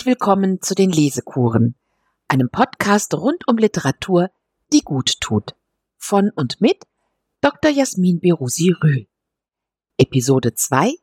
[0.00, 1.74] Herzlich willkommen zu den Lesekuren,
[2.26, 4.30] einem Podcast rund um Literatur,
[4.72, 5.54] die gut tut.
[5.98, 6.86] Von und mit
[7.42, 7.70] Dr.
[7.70, 9.08] Jasmin Berusi Rühl.
[9.98, 10.94] Episode 2,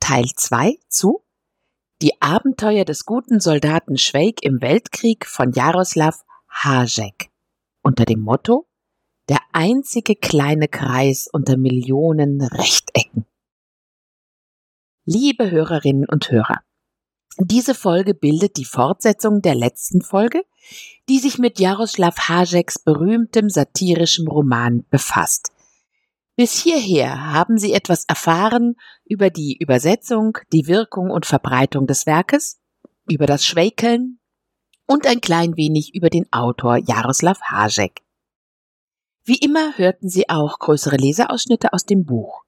[0.00, 1.26] Teil 2 zu
[2.00, 7.30] Die Abenteuer des guten Soldaten Schweig im Weltkrieg von Jaroslav Hajek
[7.82, 8.66] unter dem Motto
[9.28, 13.26] Der einzige kleine Kreis unter Millionen Rechtecken.
[15.04, 16.62] Liebe Hörerinnen und Hörer,
[17.40, 20.42] diese Folge bildet die Fortsetzung der letzten Folge,
[21.08, 25.52] die sich mit Jaroslav Hajeks berühmtem satirischem Roman befasst.
[26.36, 32.60] Bis hierher haben Sie etwas erfahren über die Übersetzung, die Wirkung und Verbreitung des Werkes,
[33.08, 34.20] über das Schwäkeln
[34.86, 38.02] und ein klein wenig über den Autor Jaroslav Hajek.
[39.24, 42.44] Wie immer hörten Sie auch größere Leseausschnitte aus dem Buch.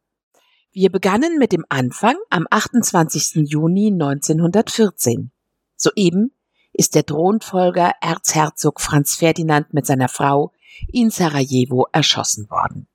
[0.72, 3.50] Wir begannen mit dem Anfang am 28.
[3.50, 5.32] Juni 1914.
[5.74, 6.32] Soeben
[6.72, 10.52] ist der Thronfolger Erzherzog Franz Ferdinand mit seiner Frau
[10.92, 12.86] in Sarajevo erschossen worden.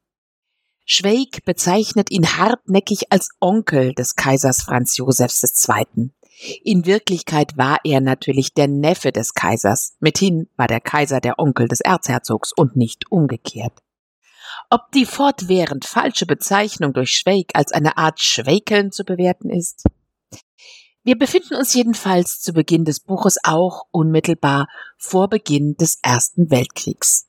[0.86, 6.12] Schweig bezeichnet ihn hartnäckig als Onkel des Kaisers Franz Josefs II.
[6.64, 9.98] In Wirklichkeit war er natürlich der Neffe des Kaisers.
[10.00, 13.82] Mithin war der Kaiser der Onkel des Erzherzogs und nicht umgekehrt.
[14.70, 19.84] Ob die fortwährend falsche Bezeichnung durch Schweig als eine Art Schweikeln zu bewerten ist?
[21.04, 27.28] Wir befinden uns jedenfalls zu Beginn des Buches auch unmittelbar vor Beginn des Ersten Weltkriegs.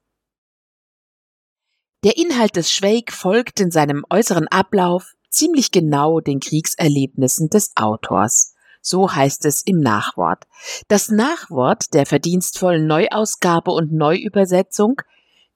[2.02, 8.54] Der Inhalt des Schweig folgt in seinem äußeren Ablauf ziemlich genau den Kriegserlebnissen des Autors.
[8.80, 10.44] So heißt es im Nachwort.
[10.88, 15.02] Das Nachwort der verdienstvollen Neuausgabe und Neuübersetzung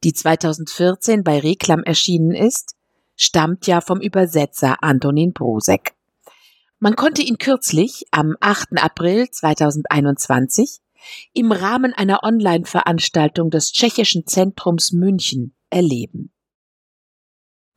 [0.05, 2.75] die 2014 bei Reklam erschienen ist,
[3.17, 5.95] stammt ja vom Übersetzer Antonin Brosek.
[6.79, 8.79] Man konnte ihn kürzlich, am 8.
[8.79, 10.81] April 2021,
[11.35, 16.33] im Rahmen einer Online-Veranstaltung des Tschechischen Zentrums München erleben.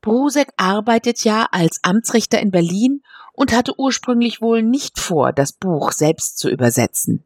[0.01, 3.01] Brusek arbeitet ja als Amtsrichter in Berlin
[3.33, 7.25] und hatte ursprünglich wohl nicht vor, das Buch selbst zu übersetzen.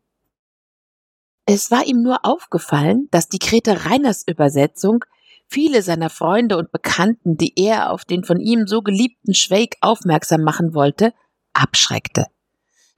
[1.50, 5.06] Es war ihm nur aufgefallen, dass die Grete Reiners Übersetzung
[5.48, 10.42] viele seiner Freunde und Bekannten, die er auf den von ihm so geliebten Schweig aufmerksam
[10.42, 11.14] machen wollte,
[11.54, 12.26] abschreckte.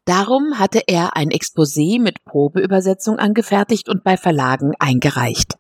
[0.06, 5.59] Darum hatte er ein Exposé mit Probeübersetzung angefertigt und bei Verlagen eingereicht.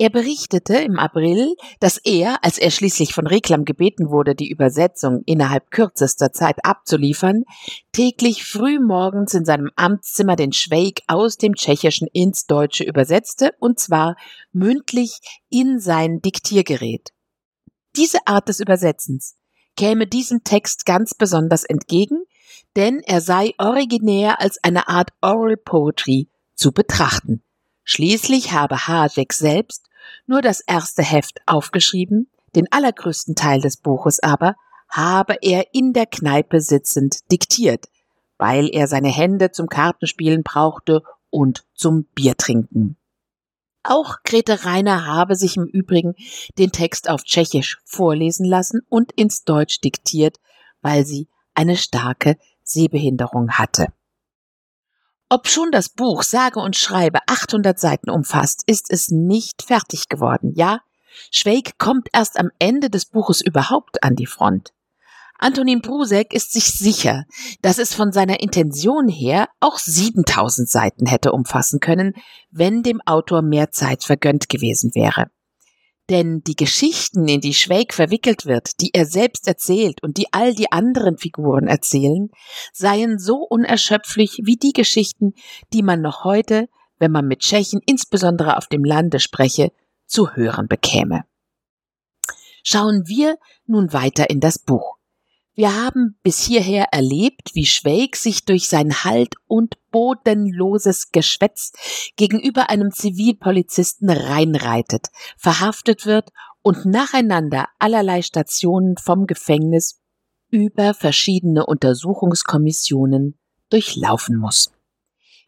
[0.00, 5.20] Er berichtete im April, dass er, als er schließlich von Reklam gebeten wurde, die Übersetzung
[5.26, 7.44] innerhalb kürzester Zeit abzuliefern,
[7.92, 13.78] täglich früh morgens in seinem Amtszimmer den Schweig aus dem Tschechischen ins Deutsche übersetzte, und
[13.78, 14.16] zwar
[14.52, 15.18] mündlich
[15.50, 17.10] in sein Diktiergerät.
[17.94, 19.36] Diese Art des Übersetzens
[19.76, 22.22] käme diesem Text ganz besonders entgegen,
[22.74, 27.42] denn er sei originär als eine Art Oral Poetry zu betrachten.
[27.84, 29.89] Schließlich habe Hajek selbst
[30.26, 34.56] nur das erste Heft aufgeschrieben, den allergrößten Teil des Buches aber
[34.88, 37.86] habe er in der Kneipe sitzend diktiert,
[38.38, 42.96] weil er seine Hände zum Kartenspielen brauchte und zum Biertrinken.
[43.82, 46.14] Auch Grete Reiner habe sich im Übrigen
[46.58, 50.38] den Text auf Tschechisch vorlesen lassen und ins Deutsch diktiert,
[50.82, 53.86] weil sie eine starke Sehbehinderung hatte.
[55.32, 60.52] Ob schon das Buch sage und schreibe 800 Seiten umfasst, ist es nicht fertig geworden.
[60.56, 60.80] Ja,
[61.30, 64.72] Schweig kommt erst am Ende des Buches überhaupt an die Front.
[65.38, 67.24] Antonin Brusek ist sich sicher,
[67.62, 72.14] dass es von seiner Intention her auch 7000 Seiten hätte umfassen können,
[72.50, 75.30] wenn dem Autor mehr Zeit vergönnt gewesen wäre.
[76.10, 80.54] Denn die Geschichten, in die Schweig verwickelt wird, die er selbst erzählt und die all
[80.54, 82.30] die anderen Figuren erzählen,
[82.72, 85.34] seien so unerschöpflich wie die Geschichten,
[85.72, 86.68] die man noch heute,
[86.98, 89.70] wenn man mit Tschechen insbesondere auf dem Lande spreche,
[90.06, 91.22] zu hören bekäme.
[92.64, 94.99] Schauen wir nun weiter in das Buch.
[95.60, 101.72] Wir haben bis hierher erlebt, wie Schweig sich durch sein Halt und bodenloses Geschwätz
[102.16, 106.30] gegenüber einem Zivilpolizisten reinreitet, verhaftet wird
[106.62, 110.00] und nacheinander allerlei Stationen vom Gefängnis
[110.48, 114.72] über verschiedene Untersuchungskommissionen durchlaufen muss.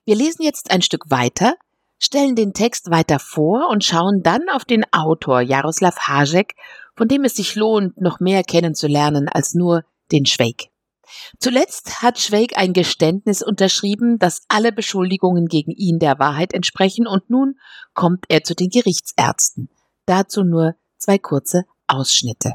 [0.04, 1.54] Wir lesen jetzt ein Stück weiter,
[1.98, 6.54] stellen den Text weiter vor und schauen dann auf den Autor Jaroslav Hajek,
[6.94, 10.68] von dem es sich lohnt, noch mehr kennenzulernen als nur den Schweig.
[11.38, 17.28] Zuletzt hat Schweig ein Geständnis unterschrieben, dass alle Beschuldigungen gegen ihn der Wahrheit entsprechen und
[17.28, 17.56] nun
[17.94, 19.68] kommt er zu den Gerichtsärzten.
[20.06, 22.52] Dazu nur zwei kurze Ausschnitte.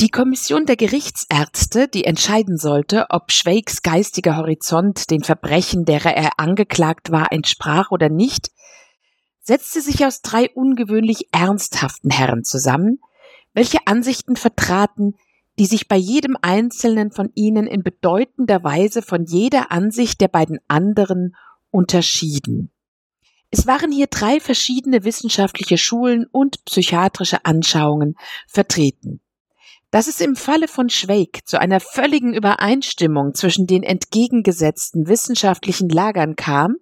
[0.00, 6.38] Die Kommission der Gerichtsärzte, die entscheiden sollte, ob Schweigs geistiger Horizont den Verbrechen, derer er
[6.38, 8.50] angeklagt war, entsprach oder nicht,
[9.42, 13.00] setzte sich aus drei ungewöhnlich ernsthaften Herren zusammen,
[13.52, 15.14] welche Ansichten vertraten,
[15.58, 20.58] die sich bei jedem einzelnen von ihnen in bedeutender Weise von jeder Ansicht der beiden
[20.68, 21.36] anderen
[21.70, 22.70] unterschieden.
[23.50, 28.14] Es waren hier drei verschiedene wissenschaftliche Schulen und psychiatrische Anschauungen
[28.46, 29.20] vertreten.
[29.90, 36.36] Dass es im Falle von Schweig zu einer völligen Übereinstimmung zwischen den entgegengesetzten wissenschaftlichen Lagern
[36.36, 36.76] kam,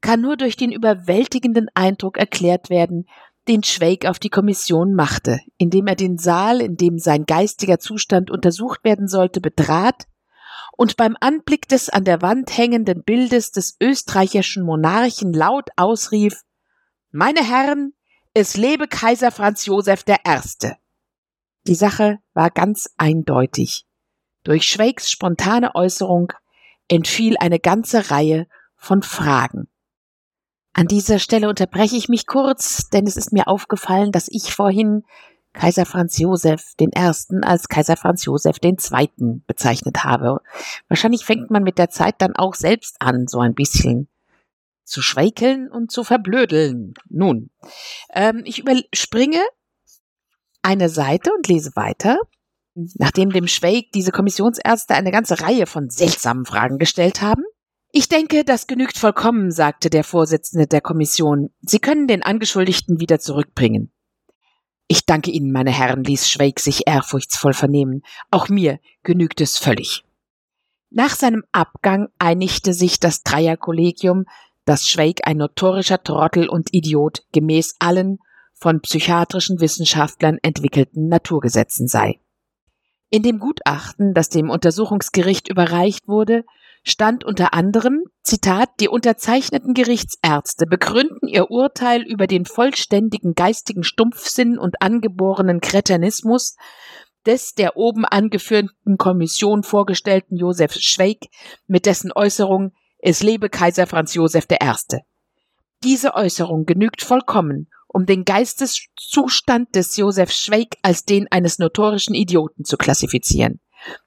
[0.00, 3.06] kann nur durch den überwältigenden Eindruck erklärt werden,
[3.48, 8.30] den Schweig auf die Kommission machte, indem er den Saal, in dem sein geistiger Zustand
[8.30, 10.06] untersucht werden sollte, betrat
[10.76, 16.42] und beim Anblick des an der Wand hängenden Bildes des österreichischen Monarchen laut ausrief
[17.10, 17.94] Meine Herren,
[18.34, 20.76] es lebe Kaiser Franz Josef Erste.
[21.66, 23.86] Die Sache war ganz eindeutig.
[24.44, 26.32] Durch Schweigs spontane Äußerung
[26.88, 28.46] entfiel eine ganze Reihe
[28.76, 29.68] von Fragen.
[30.78, 35.04] An dieser Stelle unterbreche ich mich kurz, denn es ist mir aufgefallen, dass ich vorhin
[35.54, 40.42] Kaiser Franz Josef Ersten als Kaiser Franz Josef Zweiten bezeichnet habe.
[40.88, 44.08] Wahrscheinlich fängt man mit der Zeit dann auch selbst an, so ein bisschen
[44.84, 46.92] zu schweikeln und zu verblödeln.
[47.08, 47.48] Nun,
[48.12, 49.40] ähm, ich überspringe
[50.60, 52.18] eine Seite und lese weiter.
[52.74, 57.44] Nachdem dem Schweig diese Kommissionsärzte eine ganze Reihe von seltsamen Fragen gestellt haben,
[57.96, 61.48] ich denke, das genügt vollkommen, sagte der Vorsitzende der Kommission.
[61.62, 63.90] Sie können den Angeschuldigten wieder zurückbringen.
[64.86, 68.02] Ich danke Ihnen, meine Herren, ließ Schweig sich ehrfurchtsvoll vernehmen.
[68.30, 70.04] Auch mir genügt es völlig.
[70.90, 74.26] Nach seinem Abgang einigte sich das Dreierkollegium,
[74.66, 78.18] dass Schweig ein notorischer Trottel und Idiot gemäß allen
[78.52, 82.20] von psychiatrischen Wissenschaftlern entwickelten Naturgesetzen sei.
[83.10, 86.44] In dem Gutachten, das dem Untersuchungsgericht überreicht wurde,
[86.82, 94.58] stand unter anderem, Zitat, die unterzeichneten Gerichtsärzte begründen ihr Urteil über den vollständigen geistigen Stumpfsinn
[94.58, 96.56] und angeborenen Kretinismus
[97.26, 101.26] des der oben angeführten Kommission vorgestellten Josef Schweig
[101.66, 105.00] mit dessen Äußerung Es lebe Kaiser Franz Josef I.
[105.82, 112.66] Diese Äußerung genügt vollkommen, um den Geisteszustand des Josef Schweig als den eines notorischen Idioten
[112.66, 113.58] zu klassifizieren.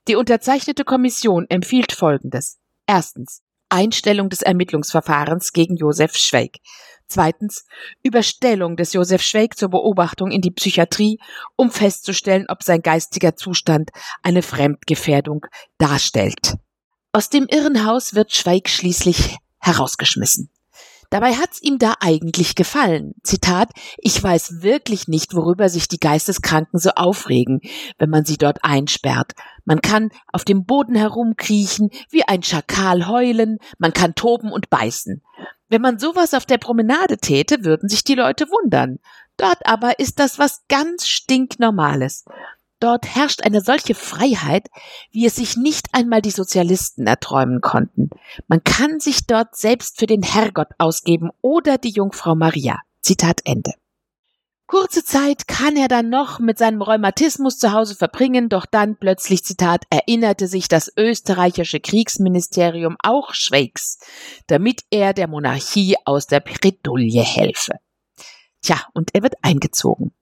[0.08, 2.60] Die unterzeichnete Kommission empfiehlt Folgendes.
[2.86, 6.58] Erstens Einstellung des Ermittlungsverfahrens gegen Josef Schweig.
[7.08, 7.66] Zweitens
[8.04, 11.18] Überstellung des Josef Schweig zur Beobachtung in die Psychiatrie,
[11.56, 13.90] um festzustellen, ob sein geistiger Zustand
[14.22, 15.48] eine Fremdgefährdung
[15.80, 16.58] darstellt.
[17.12, 20.52] Aus dem Irrenhaus wird Schweig schließlich herausgeschmissen.
[21.10, 23.14] Dabei hat's ihm da eigentlich gefallen.
[23.24, 27.62] Zitat, ich weiß wirklich nicht, worüber sich die Geisteskranken so aufregen,
[27.98, 29.34] wenn man sie dort einsperrt.
[29.66, 35.24] Man kann auf dem Boden herumkriechen, wie ein Schakal heulen, man kann toben und beißen.
[35.68, 39.00] Wenn man sowas auf der Promenade täte, würden sich die Leute wundern.
[39.38, 42.26] Dort aber ist das was ganz stinknormales.
[42.80, 44.68] Dort herrscht eine solche Freiheit,
[45.12, 48.10] wie es sich nicht einmal die Sozialisten erträumen konnten.
[48.48, 52.80] Man kann sich dort selbst für den Herrgott ausgeben oder die Jungfrau Maria.
[53.02, 53.74] Zitat Ende.
[54.70, 59.44] Kurze Zeit kann er dann noch mit seinem Rheumatismus zu Hause verbringen, doch dann plötzlich,
[59.44, 63.98] Zitat, erinnerte sich das österreichische Kriegsministerium auch Schweigs,
[64.46, 67.80] damit er der Monarchie aus der Bredouille helfe.
[68.62, 70.14] Tja, und er wird eingezogen.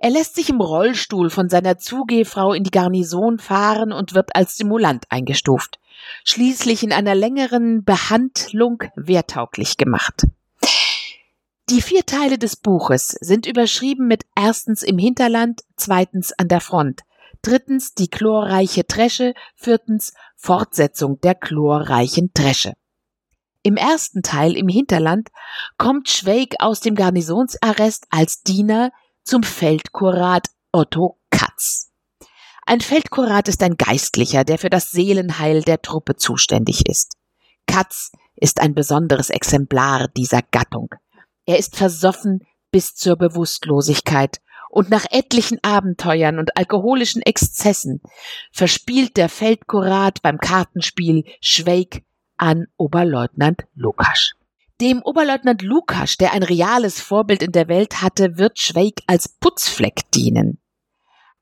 [0.00, 4.56] Er lässt sich im Rollstuhl von seiner Zugehfrau in die Garnison fahren und wird als
[4.56, 5.80] Simulant eingestuft,
[6.24, 10.22] schließlich in einer längeren Behandlung wehrtauglich gemacht.
[11.68, 17.02] Die vier Teile des Buches sind überschrieben mit erstens im Hinterland, zweitens an der Front,
[17.42, 22.74] drittens die chlorreiche Tresche, viertens Fortsetzung der chlorreichen Tresche.
[23.64, 25.28] Im ersten Teil im Hinterland
[25.76, 28.92] kommt Schweig aus dem Garnisonsarrest als Diener
[29.28, 31.90] zum Feldkurat Otto Katz.
[32.64, 37.12] Ein Feldkurat ist ein Geistlicher, der für das Seelenheil der Truppe zuständig ist.
[37.66, 40.94] Katz ist ein besonderes Exemplar dieser Gattung.
[41.44, 48.00] Er ist versoffen bis zur Bewusstlosigkeit und nach etlichen Abenteuern und alkoholischen Exzessen
[48.50, 52.02] verspielt der Feldkurat beim Kartenspiel Schweig
[52.38, 54.37] an Oberleutnant Lukasch.
[54.80, 60.10] Dem Oberleutnant Lukas, der ein reales Vorbild in der Welt hatte, wird Schweig als Putzfleck
[60.12, 60.60] dienen.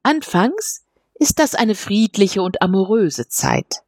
[0.02, 3.82] Anfangs ist das eine friedliche und amoröse Zeit.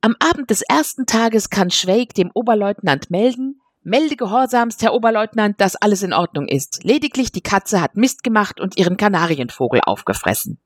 [0.00, 5.76] Am Abend des ersten Tages kann Schweig dem Oberleutnant melden, Melde gehorsamst, Herr Oberleutnant, dass
[5.76, 6.84] alles in Ordnung ist.
[6.84, 10.60] Lediglich die Katze hat Mist gemacht und ihren Kanarienvogel aufgefressen.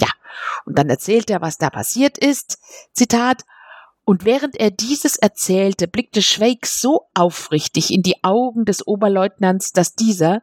[0.00, 0.08] Ja,
[0.64, 2.58] und dann erzählt er, was da passiert ist.
[2.92, 3.44] Zitat,
[4.10, 9.94] und während er dieses erzählte, blickte Schweig so aufrichtig in die Augen des Oberleutnants, dass
[9.94, 10.42] dieser,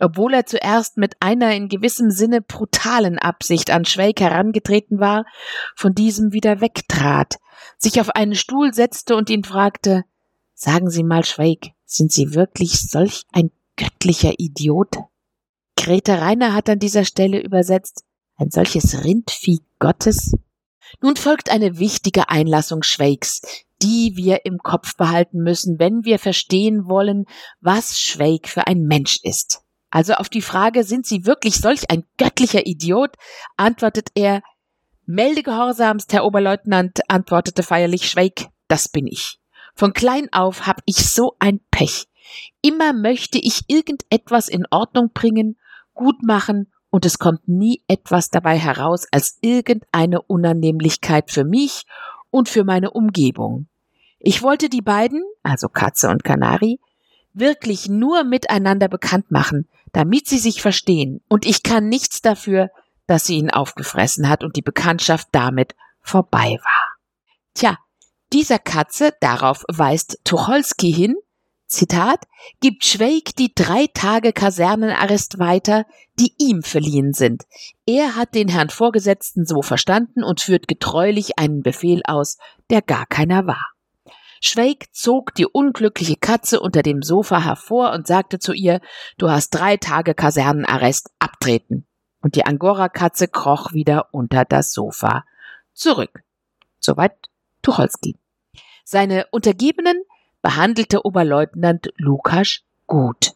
[0.00, 5.26] obwohl er zuerst mit einer in gewissem Sinne brutalen Absicht an Schweig herangetreten war,
[5.76, 7.36] von diesem wieder wegtrat,
[7.78, 10.02] sich auf einen Stuhl setzte und ihn fragte,
[10.54, 14.96] Sagen Sie mal, Schweig, sind Sie wirklich solch ein göttlicher Idiot?
[15.76, 18.02] Grete Reiner hat an dieser Stelle übersetzt,
[18.38, 20.32] ein solches Rindvieh Gottes?
[21.02, 23.42] Nun folgt eine wichtige Einlassung Schweigs,
[23.82, 27.26] die wir im Kopf behalten müssen, wenn wir verstehen wollen,
[27.60, 29.62] was Schweig für ein Mensch ist.
[29.90, 33.10] Also auf die Frage, sind Sie wirklich solch ein göttlicher Idiot,
[33.56, 34.42] antwortet er,
[35.06, 39.38] Melde gehorsamst, Herr Oberleutnant, antwortete feierlich Schweig, das bin ich.
[39.74, 42.06] Von klein auf hab ich so ein Pech.
[42.62, 45.58] Immer möchte ich irgendetwas in Ordnung bringen,
[45.92, 51.86] gut machen und es kommt nie etwas dabei heraus als irgendeine Unannehmlichkeit für mich
[52.30, 53.66] und für meine Umgebung.
[54.20, 56.78] Ich wollte die beiden, also Katze und Kanari,
[57.32, 62.70] wirklich nur miteinander bekannt machen, damit sie sich verstehen, und ich kann nichts dafür,
[63.08, 66.96] dass sie ihn aufgefressen hat und die Bekanntschaft damit vorbei war.
[67.54, 67.76] Tja,
[68.32, 71.16] dieser Katze, darauf weist Tucholsky hin,
[71.74, 72.26] Zitat,
[72.60, 75.84] gibt Schweig die drei Tage Kasernenarrest weiter,
[76.18, 77.44] die ihm verliehen sind.
[77.86, 82.38] Er hat den Herrn Vorgesetzten so verstanden und führt getreulich einen Befehl aus,
[82.70, 83.74] der gar keiner war.
[84.40, 88.80] Schweig zog die unglückliche Katze unter dem Sofa hervor und sagte zu ihr,
[89.16, 91.86] du hast drei Tage Kasernenarrest, abtreten.
[92.20, 95.24] Und die Angora-Katze kroch wieder unter das Sofa
[95.72, 96.22] zurück.
[96.78, 97.14] Soweit
[97.62, 98.18] Tucholsky.
[98.84, 100.02] Seine Untergebenen
[100.44, 103.32] behandelte Oberleutnant Lukas gut.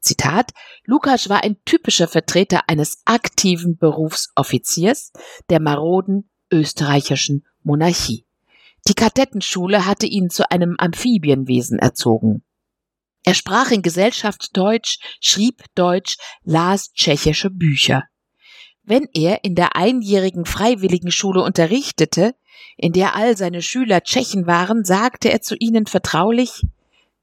[0.00, 0.50] Zitat,
[0.84, 5.12] Lukas war ein typischer Vertreter eines aktiven Berufsoffiziers
[5.48, 8.26] der maroden österreichischen Monarchie.
[8.88, 12.42] Die Kadettenschule hatte ihn zu einem Amphibienwesen erzogen.
[13.22, 18.08] Er sprach in Gesellschaft Deutsch, schrieb Deutsch, las tschechische Bücher.
[18.90, 22.34] Wenn er in der einjährigen Freiwilligenschule unterrichtete,
[22.76, 26.66] in der all seine Schüler Tschechen waren, sagte er zu ihnen vertraulich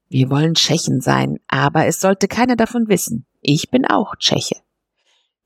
[0.08, 3.26] Wir wollen Tschechen sein, aber es sollte keiner davon wissen.
[3.42, 4.56] Ich bin auch Tscheche.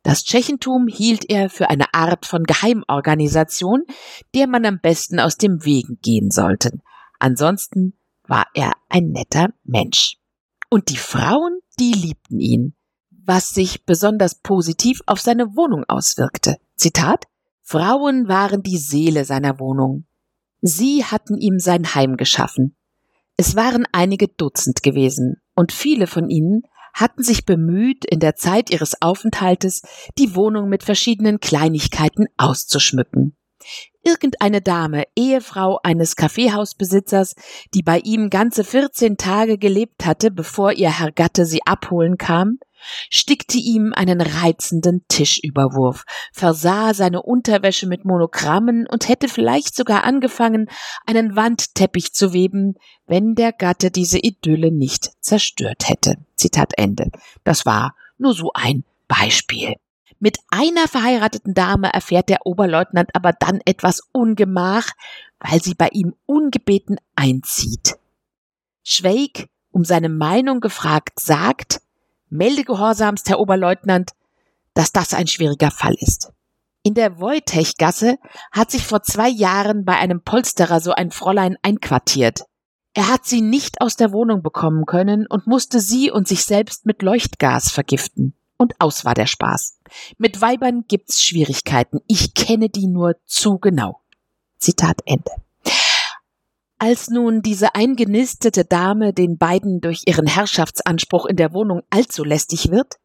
[0.04, 3.82] Das Tschechentum hielt er für eine Art von Geheimorganisation,
[4.32, 6.70] der man am besten aus dem Wegen gehen sollte.
[7.18, 7.94] Ansonsten
[8.28, 10.18] war er ein netter Mensch.
[10.70, 12.76] Und die Frauen, die liebten ihn,
[13.24, 16.56] was sich besonders positiv auf seine Wohnung auswirkte.
[16.76, 17.26] Zitat
[17.62, 20.04] Frauen waren die Seele seiner Wohnung.
[20.60, 22.76] Sie hatten ihm sein Heim geschaffen.
[23.36, 26.62] Es waren einige Dutzend gewesen, und viele von ihnen
[26.94, 29.82] hatten sich bemüht, in der Zeit ihres Aufenthaltes
[30.18, 33.36] die Wohnung mit verschiedenen Kleinigkeiten auszuschmücken.
[34.04, 37.34] Irgendeine Dame, Ehefrau eines Kaffeehausbesitzers,
[37.72, 42.58] die bei ihm ganze 14 Tage gelebt hatte, bevor ihr Herr Gatte sie abholen kam,
[43.10, 50.68] stickte ihm einen reizenden Tischüberwurf, versah seine Unterwäsche mit Monogrammen und hätte vielleicht sogar angefangen,
[51.06, 52.74] einen Wandteppich zu weben,
[53.06, 56.16] wenn der Gatte diese Idylle nicht zerstört hätte.
[56.34, 57.10] Zitat Ende.
[57.44, 59.74] Das war nur so ein Beispiel.
[60.24, 64.92] Mit einer verheirateten Dame erfährt der Oberleutnant aber dann etwas Ungemach,
[65.40, 67.96] weil sie bei ihm ungebeten einzieht.
[68.84, 71.80] Schweig, um seine Meinung gefragt, sagt,
[72.28, 74.12] melde gehorsamst, Herr Oberleutnant,
[74.74, 76.32] dass das ein schwieriger Fall ist.
[76.84, 78.16] In der Wojtech-Gasse
[78.52, 82.44] hat sich vor zwei Jahren bei einem Polsterer so ein Fräulein einquartiert.
[82.94, 86.86] Er hat sie nicht aus der Wohnung bekommen können und musste sie und sich selbst
[86.86, 88.36] mit Leuchtgas vergiften.
[88.62, 89.80] Und aus war der Spaß.
[90.18, 91.98] Mit Weibern gibt's Schwierigkeiten.
[92.06, 94.02] Ich kenne die nur zu genau.
[94.56, 95.32] Zitat Ende.
[96.78, 102.70] Als nun diese eingenistete Dame den beiden durch ihren Herrschaftsanspruch in der Wohnung allzu lästig
[102.70, 103.00] wird,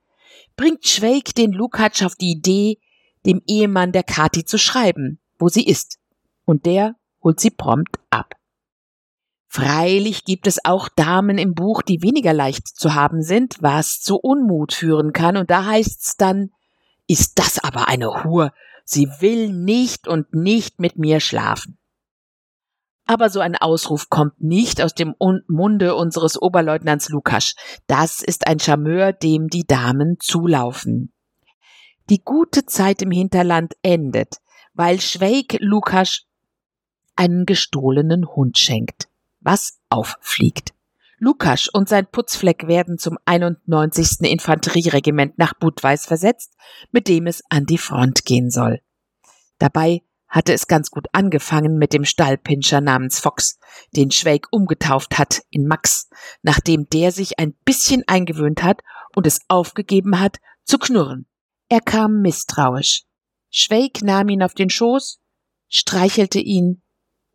[0.57, 2.77] bringt Schweig den Lukacs auf die Idee,
[3.25, 5.97] dem Ehemann der Kati zu schreiben, wo sie ist,
[6.45, 8.36] und der holt sie prompt ab.
[9.57, 14.17] Freilich gibt es auch Damen im Buch, die weniger leicht zu haben sind, was zu
[14.17, 16.51] Unmut führen kann, und da heißt's dann,
[17.07, 18.51] ist das aber eine Hur,
[18.85, 21.79] sie will nicht und nicht mit mir schlafen.
[23.07, 25.15] Aber so ein Ausruf kommt nicht aus dem
[25.47, 27.55] Munde unseres Oberleutnants Lukas.
[27.87, 31.11] Das ist ein Charmeur, dem die Damen zulaufen.
[32.11, 34.35] Die gute Zeit im Hinterland endet,
[34.75, 36.25] weil Schweig Lukas
[37.15, 39.07] einen gestohlenen Hund schenkt,
[39.39, 40.73] was auffliegt.
[41.19, 44.21] Lukas und sein Putzfleck werden zum 91.
[44.21, 46.55] Infanterieregiment nach Budweis versetzt,
[46.91, 48.81] mit dem es an die Front gehen soll.
[49.57, 53.57] Dabei hatte es ganz gut angefangen mit dem Stallpinscher namens Fox,
[53.95, 56.09] den Schwelg umgetauft hat in Max,
[56.43, 58.81] nachdem der sich ein bisschen eingewöhnt hat
[59.15, 61.27] und es aufgegeben hat zu knurren.
[61.69, 63.03] Er kam misstrauisch.
[63.49, 65.19] Schweig nahm ihn auf den Schoß,
[65.69, 66.83] streichelte ihn,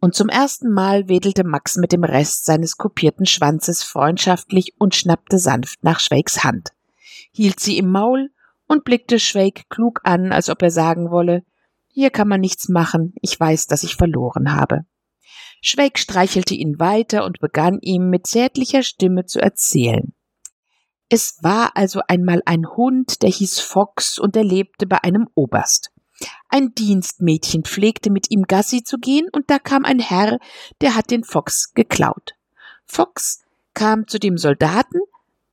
[0.03, 5.39] und zum ersten Mal wedelte Max mit dem Rest seines kopierten Schwanzes freundschaftlich und schnappte
[5.39, 6.71] sanft nach Schweigs Hand,
[7.31, 8.31] hielt sie im Maul
[8.67, 11.45] und blickte Schweig klug an, als ob er sagen wolle,
[11.87, 14.81] hier kann man nichts machen, ich weiß, dass ich verloren habe.
[15.61, 20.13] Schweig streichelte ihn weiter und begann ihm mit zärtlicher Stimme zu erzählen.
[21.11, 25.92] Es war also einmal ein Hund, der hieß Fox und er lebte bei einem Oberst.
[26.49, 30.39] Ein Dienstmädchen pflegte mit ihm Gassi zu gehen und da kam ein Herr,
[30.81, 32.33] der hat den Fox geklaut.
[32.85, 33.43] Fox
[33.75, 34.99] kam zu dem Soldaten,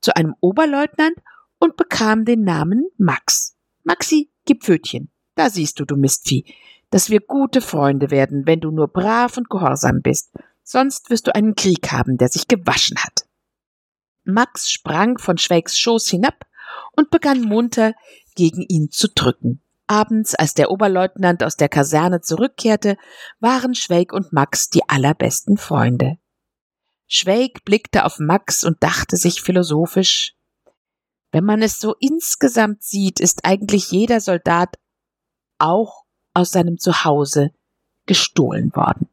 [0.00, 1.14] zu einem Oberleutnant
[1.58, 3.56] und bekam den Namen Max.
[3.84, 5.10] Maxi, gib Pfötchen.
[5.34, 6.44] Da siehst du, du Mistvieh,
[6.90, 10.32] dass wir gute Freunde werden, wenn du nur brav und gehorsam bist.
[10.62, 13.26] Sonst wirst du einen Krieg haben, der sich gewaschen hat.
[14.24, 16.46] Max sprang von Schweigs Schoß hinab
[16.92, 17.94] und begann munter
[18.34, 19.62] gegen ihn zu drücken.
[19.90, 22.96] Abends, als der Oberleutnant aus der Kaserne zurückkehrte,
[23.40, 26.18] waren Schweig und Max die allerbesten Freunde.
[27.08, 30.36] Schweig blickte auf Max und dachte sich philosophisch,
[31.32, 34.78] wenn man es so insgesamt sieht, ist eigentlich jeder Soldat
[35.58, 36.04] auch
[36.34, 37.50] aus seinem Zuhause
[38.06, 39.08] gestohlen worden.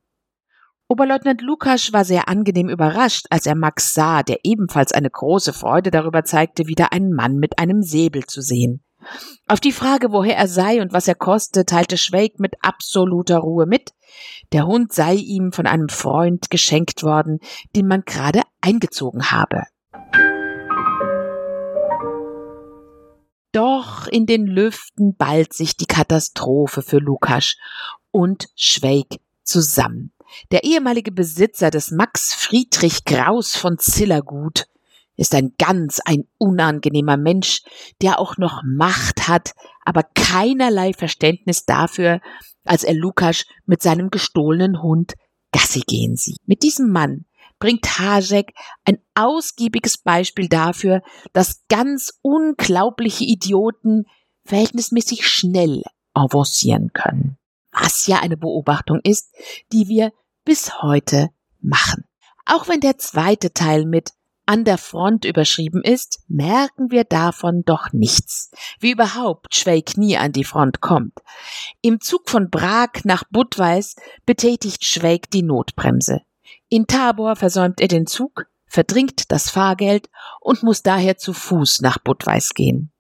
[0.88, 5.90] Oberleutnant Lukas war sehr angenehm überrascht, als er Max sah, der ebenfalls eine große Freude
[5.90, 8.84] darüber zeigte, wieder einen Mann mit einem Säbel zu sehen.
[9.48, 13.66] Auf die Frage, woher er sei und was er koste, teilte Schweig mit absoluter Ruhe
[13.66, 13.94] mit.
[14.52, 17.40] Der Hund sei ihm von einem Freund geschenkt worden,
[17.76, 19.64] den man gerade eingezogen habe.
[23.52, 27.56] Doch in den Lüften ballt sich die Katastrophe für Lukas
[28.12, 30.14] und Schweig zusammen.
[30.52, 34.68] Der ehemalige Besitzer des Max Friedrich Graus von Zillergut
[35.18, 37.64] ist ein ganz ein unangenehmer Mensch,
[38.02, 39.54] der auch noch Macht hat,
[39.84, 42.22] aber keinerlei Verständnis dafür,
[42.64, 45.14] als er Lukas mit seinem gestohlenen Hund
[45.52, 46.40] Gassi gehen sieht.
[46.46, 47.26] Mit diesem Mann
[47.60, 48.54] bringt Hajek
[48.86, 51.02] ein ausgiebiges Beispiel dafür,
[51.34, 54.06] dass ganz unglaubliche Idioten
[54.44, 57.38] verhältnismäßig schnell avancieren können.
[57.72, 59.34] Was ja eine Beobachtung ist,
[59.72, 60.12] die wir
[60.46, 62.06] bis heute machen.
[62.46, 64.12] Auch wenn der zweite Teil mit
[64.48, 70.32] an der Front überschrieben ist, merken wir davon doch nichts, wie überhaupt Schweig nie an
[70.32, 71.14] die Front kommt.
[71.82, 76.22] Im Zug von Prag nach Budweis betätigt Schweig die Notbremse.
[76.70, 82.00] In Tabor versäumt er den Zug, verdringt das Fahrgeld und muss daher zu Fuß nach
[82.00, 82.92] Budweis gehen.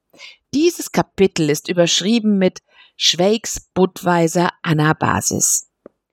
[0.53, 2.59] Dieses Kapitel ist überschrieben mit
[2.97, 5.69] Schweigs Budweiser Anabasis,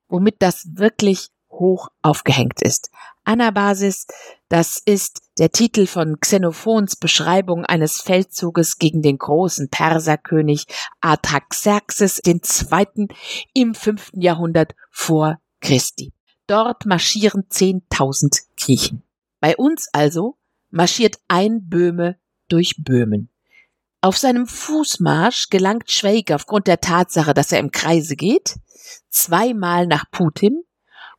[0.09, 2.90] womit das wirklich hoch aufgehängt ist.
[3.25, 4.07] Anabasis,
[4.49, 10.66] das ist der Titel von Xenophons Beschreibung eines Feldzuges gegen den großen Perserkönig
[11.01, 13.09] Artaxerxes II.
[13.53, 16.12] im fünften Jahrhundert vor Christi.
[16.47, 19.03] Dort marschieren zehntausend Griechen.
[19.40, 20.37] Bei uns also
[20.70, 22.16] marschiert ein Böhme
[22.49, 23.31] durch Böhmen.
[24.01, 28.57] Auf seinem Fußmarsch gelangt Schweig aufgrund der Tatsache, dass er im Kreise geht,
[29.09, 30.62] zweimal nach Putin,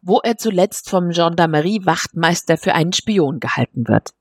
[0.06, 4.14] wo er zuletzt vom Gendarmerie-Wachtmeister für einen Spion gehalten wird.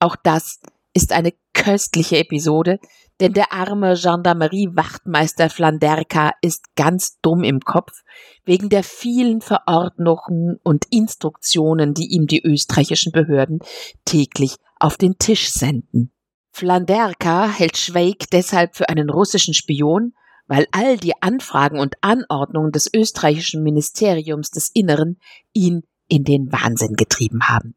[0.00, 0.60] Auch das
[0.94, 2.78] ist eine köstliche Episode,
[3.20, 8.02] denn der arme Gendarmerie-Wachtmeister Flanderka ist ganz dumm im Kopf
[8.44, 13.58] wegen der vielen Verordnungen und Instruktionen, die ihm die österreichischen Behörden
[14.06, 16.12] täglich auf den Tisch senden.
[16.50, 20.14] Flanderka hält Schweig deshalb für einen russischen Spion,
[20.50, 25.20] weil all die Anfragen und Anordnungen des österreichischen Ministeriums des Inneren
[25.52, 27.76] ihn in den Wahnsinn getrieben haben.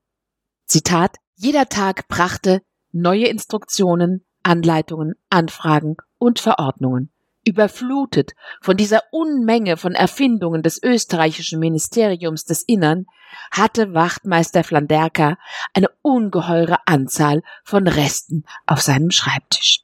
[0.66, 7.14] Zitat Jeder Tag brachte neue Instruktionen, Anleitungen, Anfragen und Verordnungen.
[7.46, 13.06] Überflutet von dieser Unmenge von Erfindungen des österreichischen Ministeriums des Innern
[13.52, 15.38] hatte Wachtmeister Flanderka
[15.76, 19.83] eine ungeheure Anzahl von Resten auf seinem Schreibtisch.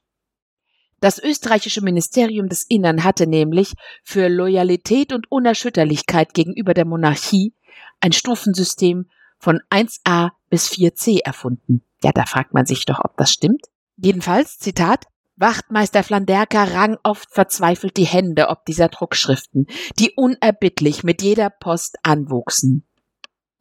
[1.00, 7.54] Das österreichische Ministerium des Innern hatte nämlich für Loyalität und Unerschütterlichkeit gegenüber der Monarchie
[8.00, 9.06] ein Stufensystem
[9.38, 11.82] von 1a bis 4c erfunden.
[12.02, 13.66] Ja, da fragt man sich doch, ob das stimmt.
[13.96, 19.66] Jedenfalls, Zitat, Wachtmeister Flanderka rang oft verzweifelt die Hände ob dieser Druckschriften,
[19.98, 22.86] die unerbittlich mit jeder Post anwuchsen.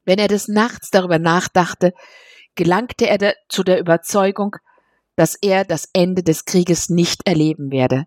[0.04, 1.94] Wenn er des Nachts darüber nachdachte,
[2.56, 4.58] gelangte er zu der Überzeugung,
[5.20, 8.06] dass er das Ende des Krieges nicht erleben werde,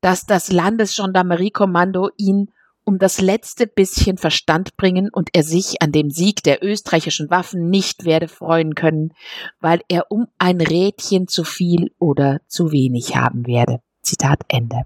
[0.00, 2.50] dass das Landesgendarmeriekommando ihn
[2.82, 7.70] um das letzte bisschen Verstand bringen und er sich an dem Sieg der österreichischen Waffen
[7.70, 9.12] nicht werde freuen können,
[9.60, 13.78] weil er um ein Rädchen zu viel oder zu wenig haben werde.
[14.02, 14.82] Zitat Ende.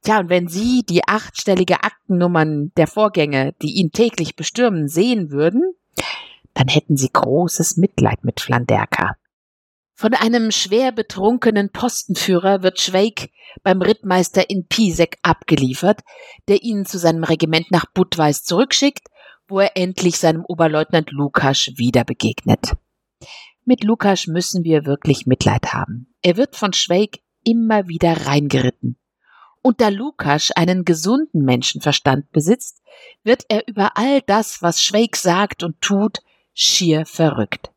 [0.00, 5.74] Tja, und wenn Sie die achtstellige Aktennummern der Vorgänge, die ihn täglich bestürmen, sehen würden,
[6.54, 9.16] dann hätten Sie großes Mitleid mit Flanderka.
[9.98, 13.30] Von einem schwer betrunkenen Postenführer wird Schweig
[13.62, 16.02] beim Rittmeister in Pisek abgeliefert,
[16.48, 19.08] der ihn zu seinem Regiment nach Budweis zurückschickt,
[19.48, 22.74] wo er endlich seinem Oberleutnant Lukas wieder begegnet.
[23.64, 26.14] Mit Lukas müssen wir wirklich Mitleid haben.
[26.20, 28.98] Er wird von Schweig immer wieder reingeritten.
[29.62, 32.82] Und da Lukas einen gesunden Menschenverstand besitzt,
[33.24, 36.18] wird er über all das, was Schweig sagt und tut,
[36.52, 37.70] schier verrückt.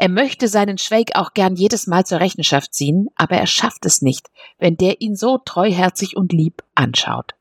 [0.00, 4.00] Er möchte seinen Schweig auch gern jedes Mal zur Rechenschaft ziehen, aber er schafft es
[4.00, 7.34] nicht, wenn der ihn so treuherzig und lieb anschaut.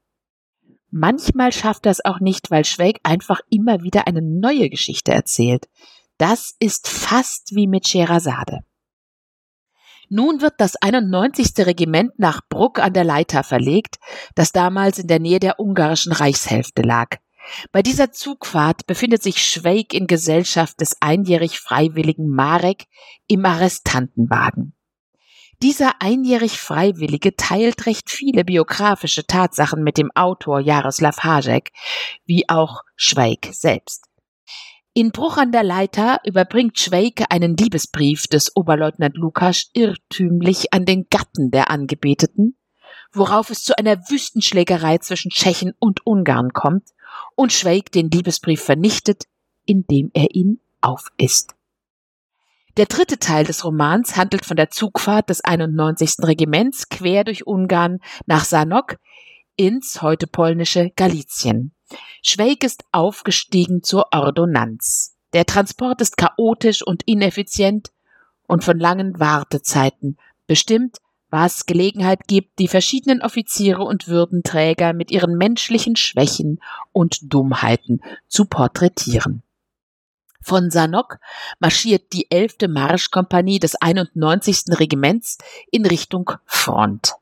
[0.92, 5.70] Manchmal schafft er es auch nicht, weil Schweig einfach immer wieder eine neue Geschichte erzählt.
[6.18, 8.60] Das ist fast wie mit Scheherazade.
[10.10, 11.66] Nun wird das 91.
[11.66, 14.00] Regiment nach Bruck an der Leiter verlegt,
[14.36, 17.20] das damals in der Nähe der ungarischen Reichshälfte lag.
[17.72, 22.86] Bei dieser Zugfahrt befindet sich Schweig in Gesellschaft des einjährig freiwilligen Marek
[23.28, 24.76] im Arrestantenwagen.
[25.62, 31.72] Dieser einjährig Freiwillige teilt recht viele biografische Tatsachen mit dem Autor Jaroslav Hajek,
[32.26, 34.06] wie auch Schweig selbst.
[34.94, 41.08] In Bruch an der Leiter überbringt Schweig einen Liebesbrief des Oberleutnant Lukas irrtümlich an den
[41.10, 42.58] Gatten der Angebeteten,
[43.12, 46.90] worauf es zu einer Wüstenschlägerei zwischen Tschechen und Ungarn kommt
[47.40, 49.24] und Schweig den Liebesbrief vernichtet,
[49.66, 51.56] indem er ihn aufisst.
[52.76, 56.16] Der dritte Teil des Romans handelt von der Zugfahrt des 91.
[56.24, 58.98] Regiments quer durch Ungarn nach Sanok
[59.56, 61.72] ins heute polnische Galizien.
[62.22, 65.16] Schweig ist aufgestiegen zur Ordonnanz.
[65.32, 67.94] Der Transport ist chaotisch und ineffizient
[68.48, 70.98] und von langen Wartezeiten bestimmt,
[71.30, 76.60] was Gelegenheit gibt, die verschiedenen Offiziere und Würdenträger mit ihren menschlichen Schwächen
[76.92, 79.44] und Dummheiten zu porträtieren.
[80.42, 81.18] Von Sanok
[81.60, 82.70] marschiert die 11.
[82.70, 84.80] Marschkompanie des 91.
[84.80, 85.38] Regiments
[85.70, 87.14] in Richtung Front.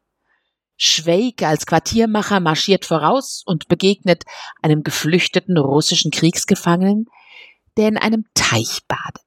[0.78, 4.24] Schweig als Quartiermacher marschiert voraus und begegnet
[4.62, 7.08] einem geflüchteten russischen Kriegsgefangenen,
[7.78, 9.24] der in einem Teich badet.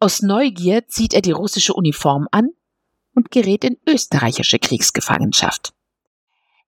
[0.00, 2.50] Aus Neugier zieht er die russische Uniform an
[3.14, 5.72] und gerät in österreichische Kriegsgefangenschaft.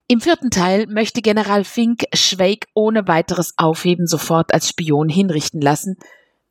[0.07, 5.97] Im vierten Teil möchte General Fink Schweig ohne weiteres Aufheben sofort als Spion hinrichten lassen,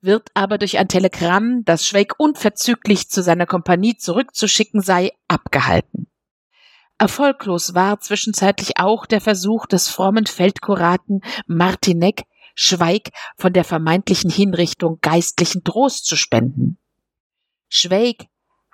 [0.02, 6.06] wird aber durch ein Telegramm, das Schweig unverzüglich zu seiner Kompanie zurückzuschicken sei, abgehalten.
[6.98, 14.98] Erfolglos war zwischenzeitlich auch der Versuch des frommen Feldkuraten Martinek, Schweig von der vermeintlichen Hinrichtung
[15.02, 16.78] geistlichen Trost zu spenden.
[17.68, 18.26] Schweig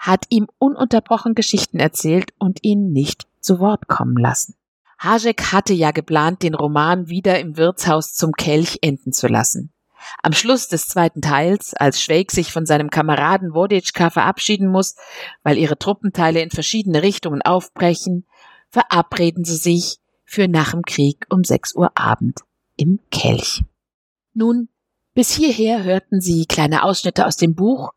[0.03, 4.57] hat ihm ununterbrochen Geschichten erzählt und ihn nicht zu Wort kommen lassen.
[4.99, 9.73] Hajek hatte ja geplant, den Roman wieder im Wirtshaus zum Kelch enden zu lassen.
[10.21, 14.97] Am Schluss des zweiten Teils, als Schweig sich von seinem Kameraden Woditschka verabschieden muss,
[15.45, 18.27] weil ihre Truppenteile in verschiedene Richtungen aufbrechen,
[18.71, 22.41] verabreden sie sich für nach dem Krieg um 6 Uhr Abend
[22.77, 23.63] im Kelch.
[24.35, 24.69] Nun,
[25.15, 27.93] bis hierher hörten Sie kleine Ausschnitte aus dem Buch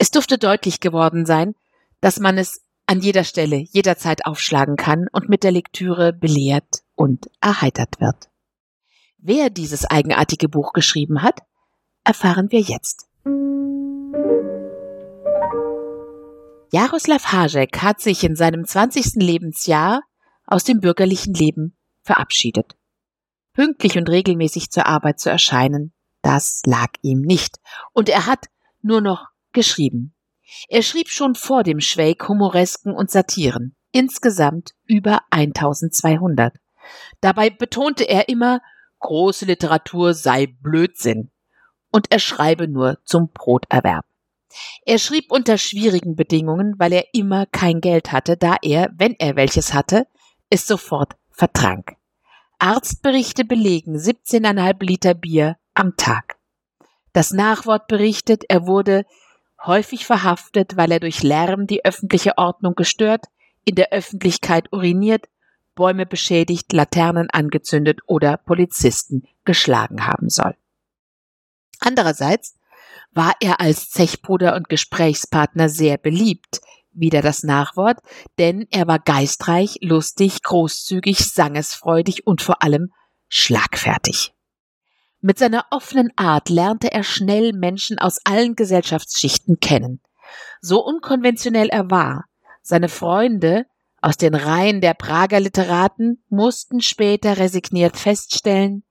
[0.00, 1.54] es dürfte deutlich geworden sein,
[2.00, 7.30] dass man es an jeder Stelle jederzeit aufschlagen kann und mit der Lektüre belehrt und
[7.42, 8.30] erheitert wird.
[9.18, 11.40] Wer dieses eigenartige Buch geschrieben hat,
[12.02, 13.08] erfahren wir jetzt.
[16.72, 19.16] Jaroslav Hajek hat sich in seinem 20.
[19.16, 20.00] Lebensjahr
[20.46, 22.74] aus dem bürgerlichen Leben verabschiedet.
[23.52, 27.58] Pünktlich und regelmäßig zur Arbeit zu erscheinen, das lag ihm nicht,
[27.92, 28.46] und er hat
[28.80, 30.14] nur noch geschrieben.
[30.68, 36.54] Er schrieb schon vor dem Schweig Humoresken und Satiren, insgesamt über 1200.
[37.20, 38.60] Dabei betonte er immer,
[39.00, 41.30] große Literatur sei Blödsinn
[41.90, 44.04] und er schreibe nur zum Broterwerb.
[44.84, 49.36] Er schrieb unter schwierigen Bedingungen, weil er immer kein Geld hatte, da er, wenn er
[49.36, 50.06] welches hatte,
[50.48, 51.96] es sofort vertrank.
[52.58, 56.36] Arztberichte belegen 17,5 Liter Bier am Tag.
[57.12, 59.04] Das Nachwort berichtet, er wurde
[59.64, 63.26] häufig verhaftet, weil er durch Lärm die öffentliche Ordnung gestört,
[63.64, 65.26] in der Öffentlichkeit uriniert,
[65.74, 70.54] Bäume beschädigt, Laternen angezündet oder Polizisten geschlagen haben soll.
[71.78, 72.58] Andererseits
[73.12, 76.60] war er als Zechbruder und Gesprächspartner sehr beliebt,
[76.92, 77.98] wieder das Nachwort,
[78.38, 82.92] denn er war geistreich, lustig, großzügig, sangesfreudig und vor allem
[83.28, 84.34] schlagfertig.
[85.20, 90.00] Mit seiner offenen Art lernte er schnell Menschen aus allen Gesellschaftsschichten kennen.
[90.60, 92.24] So unkonventionell er war,
[92.62, 93.66] seine Freunde
[94.00, 98.82] aus den Reihen der Prager Literaten mussten später resigniert feststellen,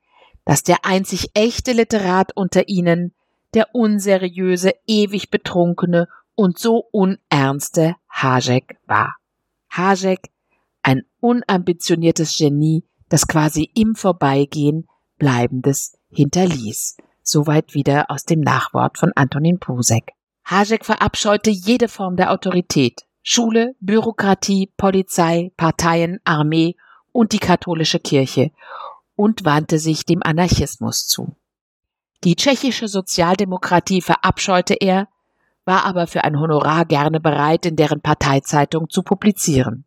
[0.46, 3.16] dass der einzig echte Literat unter ihnen
[3.56, 9.16] der unseriöse, ewig betrunkene und so unernste Hajek war.
[9.72, 10.30] Hajek,
[10.84, 14.88] ein unambitioniertes Genie, das quasi im Vorbeigehen
[15.18, 16.98] Bleibendes hinterließ.
[17.22, 20.14] Soweit wieder aus dem Nachwort von Antonin Pusek.
[20.46, 23.04] Hajek verabscheute jede Form der Autorität.
[23.22, 26.76] Schule, Bürokratie, Polizei, Parteien, Armee
[27.12, 28.52] und die katholische Kirche
[29.16, 31.36] und wandte sich dem Anarchismus zu.
[32.24, 35.08] Die tschechische Sozialdemokratie verabscheute er,
[35.66, 39.86] war aber für ein Honorar gerne bereit, in deren Parteizeitung zu publizieren.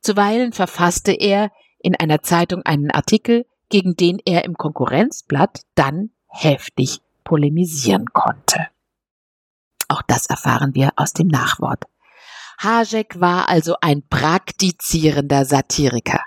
[0.00, 7.00] Zuweilen verfasste er in einer Zeitung einen Artikel, gegen den er im Konkurrenzblatt dann heftig
[7.24, 8.66] polemisieren konnte.
[9.88, 11.84] Auch das erfahren wir aus dem Nachwort.
[12.58, 16.20] Hajek war also ein praktizierender Satiriker.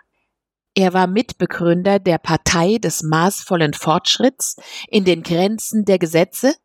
[0.74, 4.56] Er war Mitbegründer der Partei des maßvollen Fortschritts
[4.90, 6.56] in den Grenzen der Gesetze.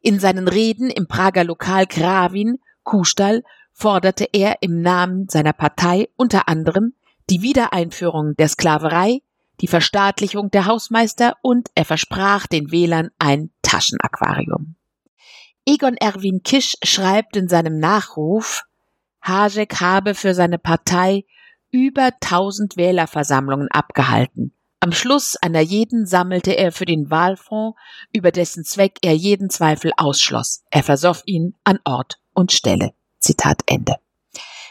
[0.00, 6.48] In seinen Reden im Prager Lokal Krawin, Kuhstall, forderte er im Namen seiner Partei unter
[6.48, 6.94] anderem
[7.28, 9.20] die Wiedereinführung der Sklaverei,
[9.60, 14.76] die Verstaatlichung der Hausmeister und er versprach den Wählern ein Taschenaquarium.
[15.66, 18.64] Egon Erwin Kisch schreibt in seinem Nachruf,
[19.22, 21.24] Hajek habe für seine Partei
[21.70, 24.52] über tausend Wählerversammlungen abgehalten.
[24.78, 27.76] Am Schluss einer jeden sammelte er für den Wahlfonds,
[28.12, 30.62] über dessen Zweck er jeden Zweifel ausschloss.
[30.70, 32.92] Er versoff ihn an Ort und Stelle.
[33.18, 33.96] Zitat Ende.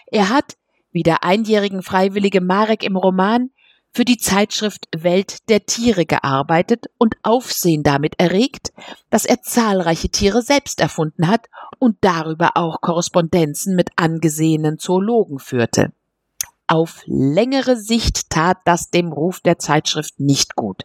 [0.08, 0.56] Er hat,
[0.92, 3.50] wie der einjährigen Freiwillige Marek im Roman,
[3.96, 8.74] für die Zeitschrift Welt der Tiere gearbeitet und Aufsehen damit erregt,
[9.10, 11.48] dass er zahlreiche Tiere selbst erfunden hat
[11.80, 15.94] und darüber auch Korrespondenzen mit angesehenen Zoologen führte.
[16.68, 20.84] Auf längere Sicht tat das dem Ruf der Zeitschrift nicht gut.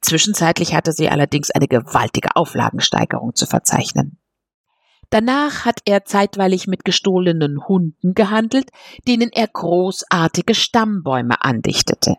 [0.00, 4.18] Zwischenzeitlich hatte sie allerdings eine gewaltige Auflagensteigerung zu verzeichnen.
[5.10, 8.70] Danach hat er zeitweilig mit gestohlenen Hunden gehandelt,
[9.06, 12.16] denen er großartige Stammbäume andichtete.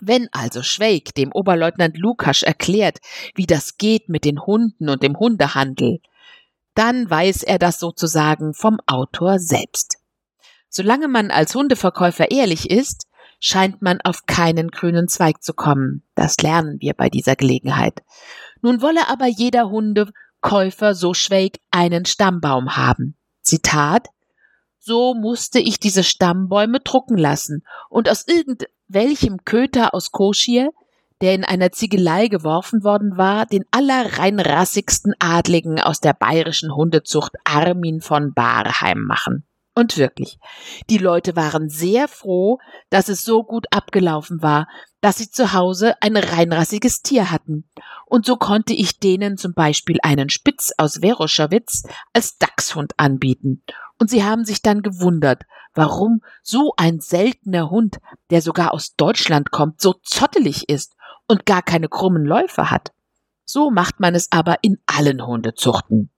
[0.00, 2.98] Wenn also Schweig dem Oberleutnant Lukasch erklärt,
[3.34, 6.00] wie das geht mit den Hunden und dem Hundehandel,
[6.74, 9.98] dann weiß er das sozusagen vom Autor selbst.
[10.68, 13.08] Solange man als Hundeverkäufer ehrlich ist,
[13.40, 16.04] scheint man auf keinen grünen Zweig zu kommen.
[16.14, 18.02] Das lernen wir bei dieser Gelegenheit.
[18.62, 23.16] Nun wolle aber jeder Hunde Käufer so schwelg einen Stammbaum haben.
[23.42, 24.08] Zitat
[24.78, 30.70] So musste ich diese Stammbäume drucken lassen und aus irgendwelchem Köter aus Koschir,
[31.20, 38.00] der in einer Ziegelei geworfen worden war, den allerreinrassigsten Adligen aus der bayerischen Hundezucht Armin
[38.00, 39.47] von Barheim machen.
[39.78, 40.40] Und wirklich,
[40.90, 42.58] die Leute waren sehr froh,
[42.90, 44.66] dass es so gut abgelaufen war,
[45.00, 47.70] dass sie zu Hause ein reinrassiges Tier hatten.
[48.04, 53.62] Und so konnte ich denen zum Beispiel einen Spitz aus Veroschowitz als Dachshund anbieten.
[54.00, 57.98] Und sie haben sich dann gewundert, warum so ein seltener Hund,
[58.30, 60.96] der sogar aus Deutschland kommt, so zottelig ist
[61.28, 62.90] und gar keine krummen Läufe hat.
[63.44, 66.10] So macht man es aber in allen Hundezuchten.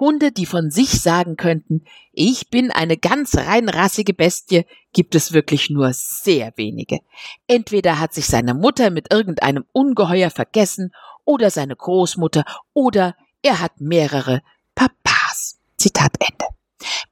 [0.00, 5.70] Hunde, die von sich sagen könnten, ich bin eine ganz reinrassige Bestie, gibt es wirklich
[5.70, 6.98] nur sehr wenige.
[7.46, 10.92] Entweder hat sich seine Mutter mit irgendeinem Ungeheuer vergessen
[11.24, 14.42] oder seine Großmutter oder er hat mehrere
[14.74, 15.58] Papas.
[15.76, 16.46] Zitat Ende.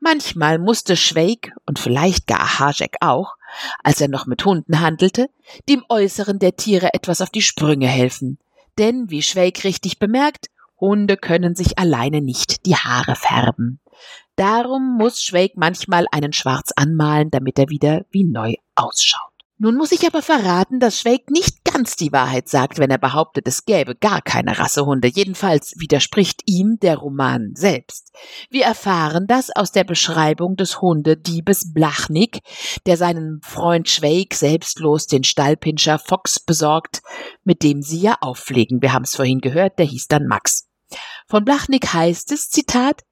[0.01, 3.35] Manchmal musste Schweig und vielleicht gar Hajek auch,
[3.83, 5.29] als er noch mit Hunden handelte,
[5.68, 8.38] dem Äußeren der Tiere etwas auf die Sprünge helfen.
[8.79, 10.48] Denn, wie Schweig richtig bemerkt,
[10.80, 13.80] Hunde können sich alleine nicht die Haare färben.
[14.36, 19.28] Darum muss Schweig manchmal einen Schwarz anmalen, damit er wieder wie neu ausschaut.
[19.60, 23.48] Nun muss ich aber verraten, dass Schweig nicht ganz die Wahrheit sagt, wenn er behauptet,
[23.48, 25.08] es gäbe gar keine Rassehunde.
[25.08, 28.12] Jedenfalls widerspricht ihm der Roman selbst.
[28.50, 32.38] Wir erfahren das aus der Beschreibung des Hundediebes Blachnik,
[32.86, 37.02] der seinen Freund Schweig selbstlos den Stallpinscher Fox besorgt,
[37.42, 38.80] mit dem sie ja aufpflegen.
[38.80, 40.67] Wir haben es vorhin gehört, der hieß dann Max.
[41.28, 43.02] Von Blachnik heißt es, Zitat,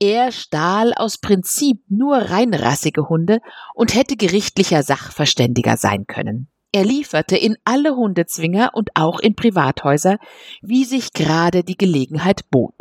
[0.00, 3.40] er stahl aus Prinzip nur reinrassige Hunde
[3.74, 6.48] und hätte gerichtlicher Sachverständiger sein können.
[6.72, 10.18] Er lieferte in alle Hundezwinger und auch in Privathäuser,
[10.62, 12.74] wie sich gerade die Gelegenheit bot.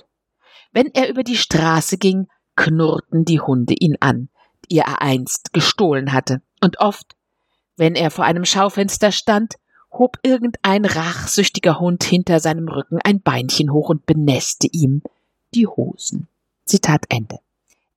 [0.72, 4.30] Wenn er über die Straße ging, knurrten die Hunde ihn an,
[4.72, 7.16] die er einst gestohlen hatte, und oft,
[7.78, 9.54] wenn er vor einem Schaufenster stand,
[9.94, 15.02] hob irgendein rachsüchtiger Hund hinter seinem Rücken ein Beinchen hoch und benässte ihm
[15.54, 16.28] die Hosen.
[16.66, 17.40] Zitat Ende.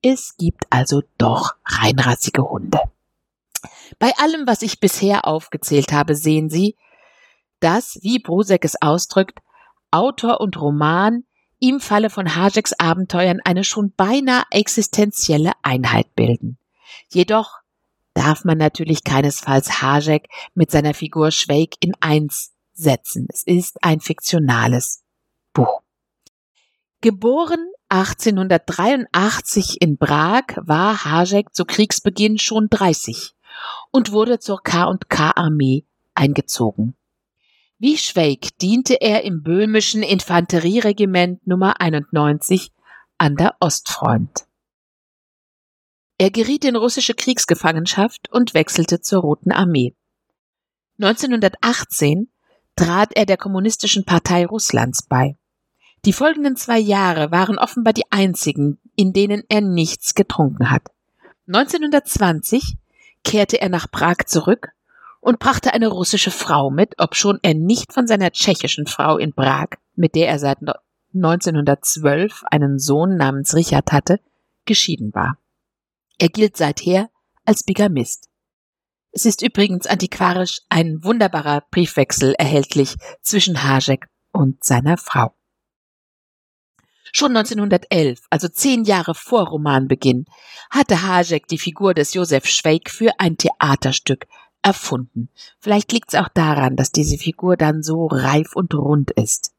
[0.03, 2.79] Es gibt also doch reinrassige Hunde.
[3.99, 6.77] Bei allem, was ich bisher aufgezählt habe, sehen Sie,
[7.61, 9.41] dass, wie Brusek es ausdrückt,
[9.91, 11.25] Autor und Roman
[11.59, 16.59] im Falle von Hajeks Abenteuern eine schon beinahe existenzielle Einheit bilden.
[17.09, 17.61] Jedoch
[18.17, 23.29] darf man natürlich keinesfalls Hajek mit seiner Figur Schweig in eins setzen.
[23.31, 25.03] Es ist ein fiktionales
[25.53, 25.83] Buch.
[27.03, 33.35] Geboren 1883 in Prag war Hajek zu Kriegsbeginn schon 30
[33.93, 36.97] und wurde zur K&K Armee eingezogen.
[37.79, 42.73] Wie Schweig diente er im böhmischen Infanterieregiment Nummer 91
[43.19, 44.46] an der Ostfront.
[46.19, 49.95] Er geriet in russische Kriegsgefangenschaft und wechselte zur Roten Armee.
[50.99, 52.29] 1918
[52.75, 55.37] trat er der Kommunistischen Partei Russlands bei.
[56.07, 60.85] Die folgenden zwei Jahre waren offenbar die einzigen, in denen er nichts getrunken hat.
[61.49, 62.77] 1920
[63.25, 64.69] kehrte er nach Prag zurück
[65.21, 69.71] und brachte eine russische Frau mit, obschon er nicht von seiner tschechischen Frau in Prag,
[69.97, 70.59] mit der er seit
[71.15, 74.21] 1912 einen Sohn namens Richard hatte,
[74.65, 75.39] geschieden war.
[76.19, 77.11] Er gilt seither
[77.45, 78.29] als Bigamist.
[79.13, 85.35] Es ist übrigens antiquarisch ein wunderbarer Briefwechsel erhältlich zwischen Hajek und seiner Frau.
[87.13, 90.27] Schon 1911, also zehn Jahre vor Romanbeginn,
[90.71, 94.27] hatte Hajek die Figur des Josef Schweig für ein Theaterstück
[94.61, 95.31] erfunden.
[95.59, 99.56] Vielleicht liegt es auch daran, dass diese Figur dann so reif und rund ist.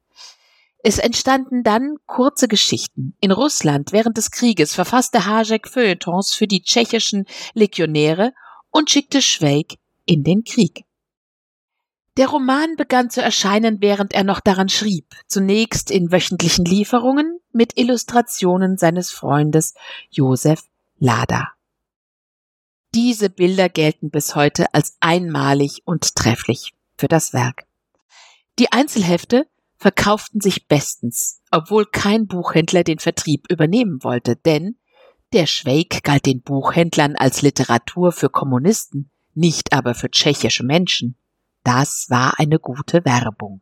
[0.90, 3.14] Es entstanden dann kurze Geschichten.
[3.20, 8.32] In Russland während des Krieges verfasste Hajek Feuilletons für die tschechischen Legionäre
[8.72, 9.74] und schickte Schweig
[10.06, 10.86] in den Krieg.
[12.16, 17.78] Der Roman begann zu erscheinen, während er noch daran schrieb, zunächst in wöchentlichen Lieferungen mit
[17.78, 19.74] Illustrationen seines Freundes
[20.10, 20.62] Josef
[21.00, 21.50] Lada.
[22.96, 27.66] Diese Bilder gelten bis heute als einmalig und trefflich für das Werk.
[28.58, 29.48] Die Einzelhefte
[29.78, 34.78] verkauften sich bestens, obwohl kein Buchhändler den Vertrieb übernehmen wollte, denn
[35.34, 41.18] der Schweig galt den Buchhändlern als Literatur für Kommunisten, nicht aber für tschechische Menschen.
[41.64, 43.62] Das war eine gute Werbung.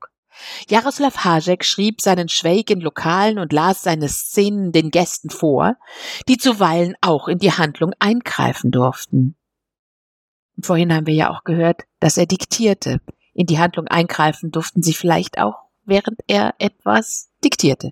[0.68, 5.76] Jaroslav Hajek schrieb seinen Schweig in Lokalen und las seine Szenen den Gästen vor,
[6.28, 9.36] die zuweilen auch in die Handlung eingreifen durften.
[10.62, 13.02] Vorhin haben wir ja auch gehört, dass er diktierte.
[13.34, 17.92] In die Handlung eingreifen durften sie vielleicht auch, während er etwas diktierte.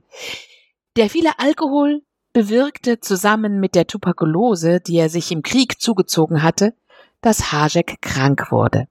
[0.95, 2.01] Der viele Alkohol
[2.33, 6.73] bewirkte zusammen mit der Tuberkulose, die er sich im Krieg zugezogen hatte,
[7.21, 8.87] dass Hajek krank wurde.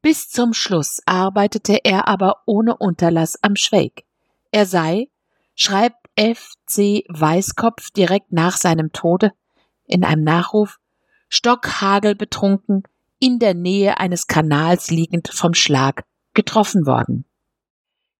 [0.00, 4.04] Bis zum Schluss arbeitete er aber ohne Unterlass am Schweig.
[4.52, 5.08] Er sei,
[5.54, 6.52] schreibt F.
[6.66, 7.04] C.
[7.08, 9.32] Weißkopf direkt nach seinem Tode
[9.86, 10.78] in einem Nachruf,
[11.28, 12.84] stockhagelbetrunken,
[13.18, 17.24] in der Nähe eines Kanals liegend vom Schlag getroffen worden.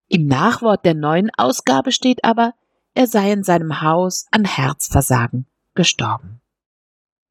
[0.08, 2.54] Im Nachwort der neuen Ausgabe steht aber,
[2.94, 6.40] er sei in seinem Haus an Herzversagen gestorben.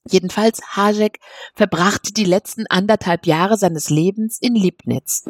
[0.10, 1.20] Jedenfalls Hajek
[1.54, 5.30] verbrachte die letzten anderthalb Jahre seines Lebens in Libnitz,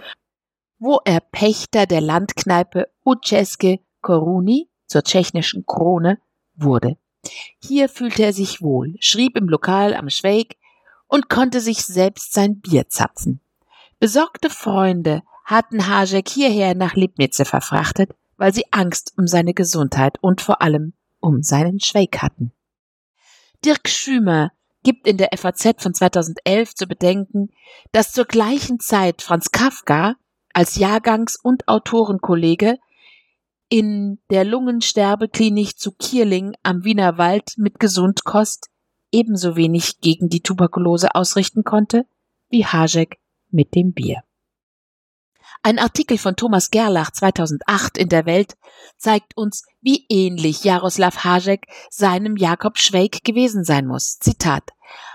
[0.78, 6.20] wo er Pächter der Landkneipe Uczeske Koruni zur tschechischen Krone
[6.56, 6.98] wurde.
[7.60, 10.56] Hier fühlte er sich wohl, schrieb im Lokal am Schweig
[11.08, 13.42] und konnte sich selbst sein Bier zapfen.
[14.00, 20.42] Besorgte Freunde hatten Hajek hierher nach Libnitze verfrachtet, weil sie Angst um seine Gesundheit und
[20.42, 22.52] vor allem um seinen Schweig hatten.
[23.64, 24.52] Dirk Schümer
[24.84, 27.50] gibt in der FAZ von 2011 zu bedenken,
[27.94, 30.16] dass zur gleichen Zeit Franz Kafka
[30.54, 32.78] als Jahrgangs- und Autorenkollege
[33.70, 38.70] in der Lungensterbeklinik zu Kierling am Wiener Wald mit Gesundkost
[39.12, 42.06] ebenso wenig gegen die Tuberkulose ausrichten konnte
[42.50, 43.18] wie Hajek
[43.50, 44.24] mit dem Bier.
[45.64, 48.56] Ein Artikel von Thomas Gerlach 2008 in der Welt
[48.98, 54.18] zeigt uns, wie ähnlich Jaroslav Hajek seinem Jakob Schweig gewesen sein muss.
[54.20, 54.72] Zitat.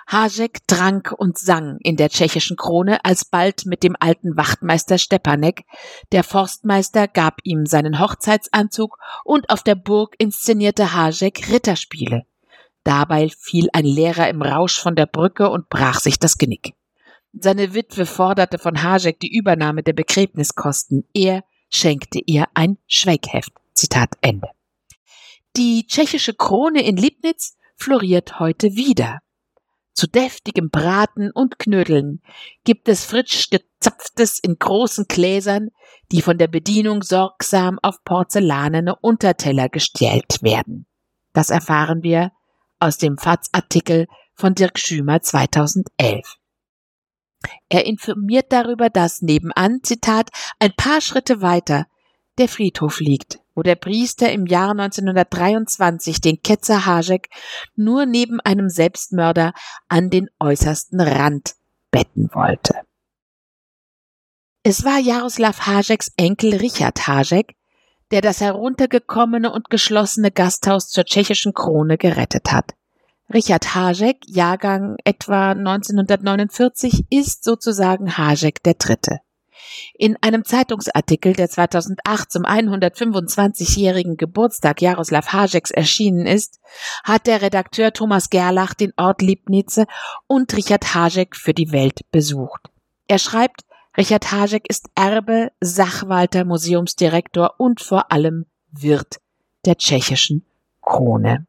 [0.07, 5.65] Hajek trank und sang in der tschechischen Krone alsbald mit dem alten Wachtmeister Stepanek.
[6.11, 12.25] Der Forstmeister gab ihm seinen Hochzeitsanzug und auf der Burg inszenierte Hajek Ritterspiele.
[12.85, 16.75] Dabei fiel ein Lehrer im Rausch von der Brücke und brach sich das Genick.
[17.33, 21.09] Seine Witwe forderte von Hajek die Übernahme der Begräbniskosten.
[21.15, 23.53] Er schenkte ihr ein Schweigheft.
[23.73, 24.49] Zitat Ende.
[25.57, 29.21] Die tschechische Krone in Libnitz floriert heute wieder.
[29.95, 32.23] Zu deftigem Braten und Knödeln
[32.65, 35.71] gibt es frisch gezapftes in großen Gläsern,
[36.11, 40.87] die von der Bedienung sorgsam auf porzellanene Unterteller gestellt werden.
[41.33, 42.33] Das erfahren wir
[42.79, 46.39] aus dem FAZ-Artikel von Dirk Schümer 2011.
[47.69, 51.87] Er informiert darüber, dass nebenan, Zitat, ein paar Schritte weiter
[52.39, 57.29] der Friedhof liegt, wo der Priester im Jahr 1923 den Ketzer Hajek
[57.75, 59.53] nur neben einem Selbstmörder
[59.89, 61.55] an den äußersten Rand
[61.91, 62.75] betten wollte.
[64.63, 67.55] Es war Jaroslav Hajeks Enkel Richard Hajek,
[68.13, 72.75] der das heruntergekommene und geschlossene Gasthaus zur tschechischen Krone gerettet hat.
[73.33, 79.21] Richard Hajek, Jahrgang etwa 1949, ist sozusagen Hajek der Dritte.
[79.95, 86.61] In einem Zeitungsartikel, der 2008 zum 125-jährigen Geburtstag Jaroslav Hajeks erschienen ist,
[87.05, 89.87] hat der Redakteur Thomas Gerlach den Ort Liebnice
[90.27, 92.71] und Richard Hajek für die Welt besucht.
[93.09, 93.63] Er schreibt,
[93.97, 99.21] Richard Hajek ist Erbe, Sachwalter, Museumsdirektor und vor allem Wirt
[99.65, 100.47] der tschechischen
[100.81, 101.47] Krone.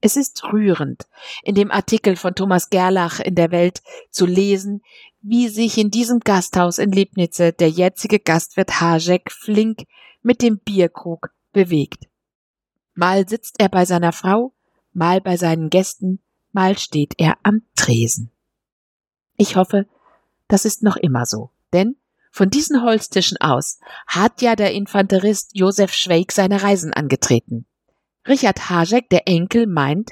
[0.00, 1.06] Es ist rührend,
[1.42, 4.82] in dem Artikel von Thomas Gerlach in der Welt zu lesen,
[5.22, 9.84] wie sich in diesem Gasthaus in Lebnitze der jetzige Gastwirt Hajek flink
[10.22, 12.04] mit dem Bierkrug bewegt.
[12.94, 14.52] Mal sitzt er bei seiner Frau,
[14.92, 16.20] mal bei seinen Gästen,
[16.52, 18.30] mal steht er am Tresen.
[19.36, 19.86] Ich hoffe,
[20.48, 21.96] das ist noch immer so, denn
[22.30, 27.66] von diesen Holztischen aus hat ja der Infanterist Josef Schweig seine Reisen angetreten.
[28.26, 30.10] Richard Hajek, der Enkel, meint,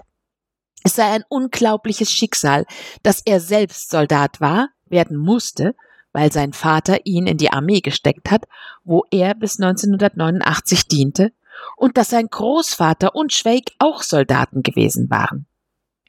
[0.84, 2.66] es sei ein unglaubliches Schicksal,
[3.02, 5.74] dass er selbst Soldat war, werden musste,
[6.12, 8.46] weil sein Vater ihn in die Armee gesteckt hat,
[8.84, 11.32] wo er bis 1989 diente,
[11.76, 15.46] und dass sein Großvater und Schweig auch Soldaten gewesen waren.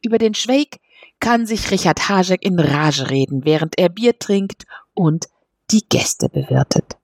[0.02, 0.80] Über den Schweig
[1.20, 5.28] kann sich Richard Hajek in Rage reden, während er Bier trinkt und
[5.72, 6.98] die Gäste bewirtet.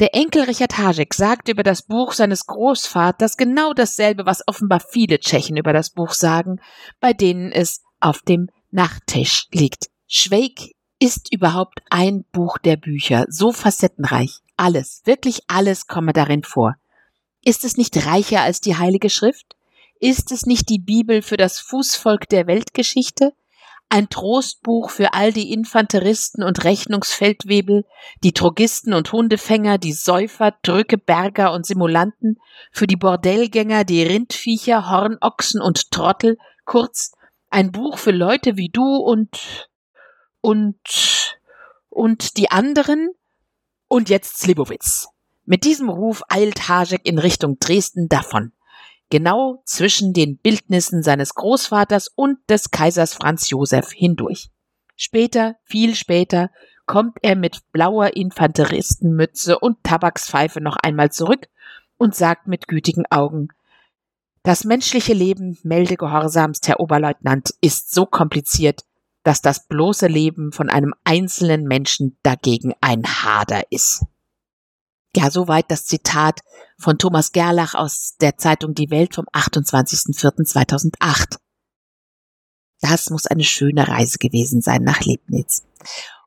[0.00, 5.18] Der Enkel Richard Hajek sagt über das Buch seines Großvaters genau dasselbe, was offenbar viele
[5.18, 6.60] Tschechen über das Buch sagen,
[7.00, 9.90] bei denen es auf dem Nachttisch liegt.
[10.06, 10.70] Schweig
[11.00, 14.40] ist überhaupt ein Buch der Bücher, so facettenreich.
[14.56, 16.76] Alles, wirklich alles komme darin vor.
[17.44, 19.56] Ist es nicht reicher als die Heilige Schrift?
[19.98, 23.32] Ist es nicht die Bibel für das Fußvolk der Weltgeschichte?
[23.90, 27.84] Ein Trostbuch für all die Infanteristen und Rechnungsfeldwebel,
[28.22, 32.38] die Drogisten und Hundefänger, die Säufer, Drückeberger und Simulanten,
[32.70, 37.12] für die Bordellgänger, die Rindviecher, Hornochsen und Trottel, kurz
[37.50, 39.70] ein Buch für Leute wie du und
[40.40, 41.38] und
[41.88, 43.10] und die anderen.
[43.90, 45.08] Und jetzt Slibowitz.
[45.46, 48.52] Mit diesem Ruf eilt Hajek in Richtung Dresden davon
[49.10, 54.50] genau zwischen den Bildnissen seines Großvaters und des Kaisers Franz Josef hindurch.
[54.96, 56.50] Später, viel später,
[56.86, 61.48] kommt er mit blauer Infanteristenmütze und Tabakspfeife noch einmal zurück
[61.98, 63.48] und sagt mit gütigen Augen,
[64.42, 68.84] das menschliche Leben, melde gehorsamst, Herr Oberleutnant, ist so kompliziert,
[69.22, 74.06] dass das bloße Leben von einem einzelnen Menschen dagegen ein Hader ist.
[75.14, 76.40] Ja, soweit das Zitat
[76.78, 81.38] von Thomas Gerlach aus der Zeitung Die Welt vom 28.04.2008.
[82.80, 85.64] Das muss eine schöne Reise gewesen sein nach Lebnitz.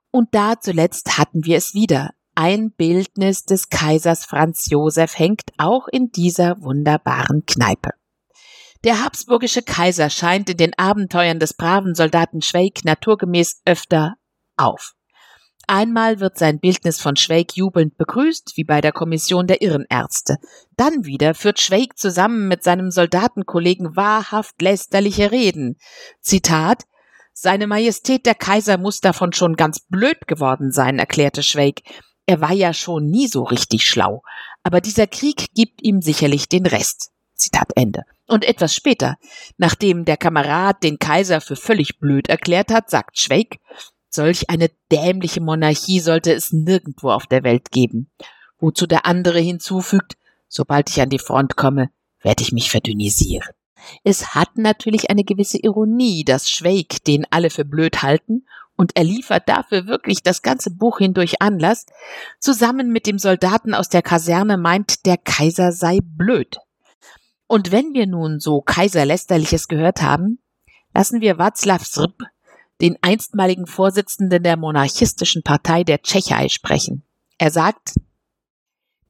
[0.09, 2.11] Und da zuletzt hatten wir es wieder.
[2.35, 7.91] Ein Bildnis des Kaisers Franz Josef hängt auch in dieser wunderbaren Kneipe.
[8.83, 14.15] Der habsburgische Kaiser scheint in den Abenteuern des braven Soldaten Schweig naturgemäß öfter
[14.57, 14.95] auf.
[15.67, 20.37] Einmal wird sein Bildnis von Schweig jubelnd begrüßt, wie bei der Kommission der Irrenärzte.
[20.75, 25.77] Dann wieder führt Schweig zusammen mit seinem Soldatenkollegen wahrhaft lästerliche Reden.
[26.21, 26.85] Zitat
[27.33, 31.81] Seine Majestät der Kaiser muss davon schon ganz blöd geworden sein, erklärte Schweig.
[32.25, 34.21] Er war ja schon nie so richtig schlau.
[34.63, 37.11] Aber dieser Krieg gibt ihm sicherlich den Rest.
[37.35, 38.03] Zitat Ende.
[38.27, 39.17] Und etwas später,
[39.57, 43.57] nachdem der Kamerad den Kaiser für völlig blöd erklärt hat, sagt Schweig,
[44.13, 48.11] Solch eine dämliche Monarchie sollte es nirgendwo auf der Welt geben.
[48.59, 50.17] Wozu der andere hinzufügt,
[50.49, 51.89] sobald ich an die Front komme,
[52.21, 53.47] werde ich mich verdünnisieren.
[54.03, 58.45] Es hat natürlich eine gewisse Ironie, dass Schweig, den alle für blöd halten,
[58.75, 61.85] und er liefert dafür wirklich das ganze Buch hindurch Anlass,
[62.39, 66.57] zusammen mit dem Soldaten aus der Kaserne meint, der Kaiser sei blöd.
[67.47, 70.39] Und wenn wir nun so Kaiserlästerliches gehört haben,
[70.93, 72.30] lassen wir Václav Srp
[72.81, 77.03] den einstmaligen Vorsitzenden der monarchistischen Partei der Tschechei sprechen.
[77.37, 77.93] Er sagt,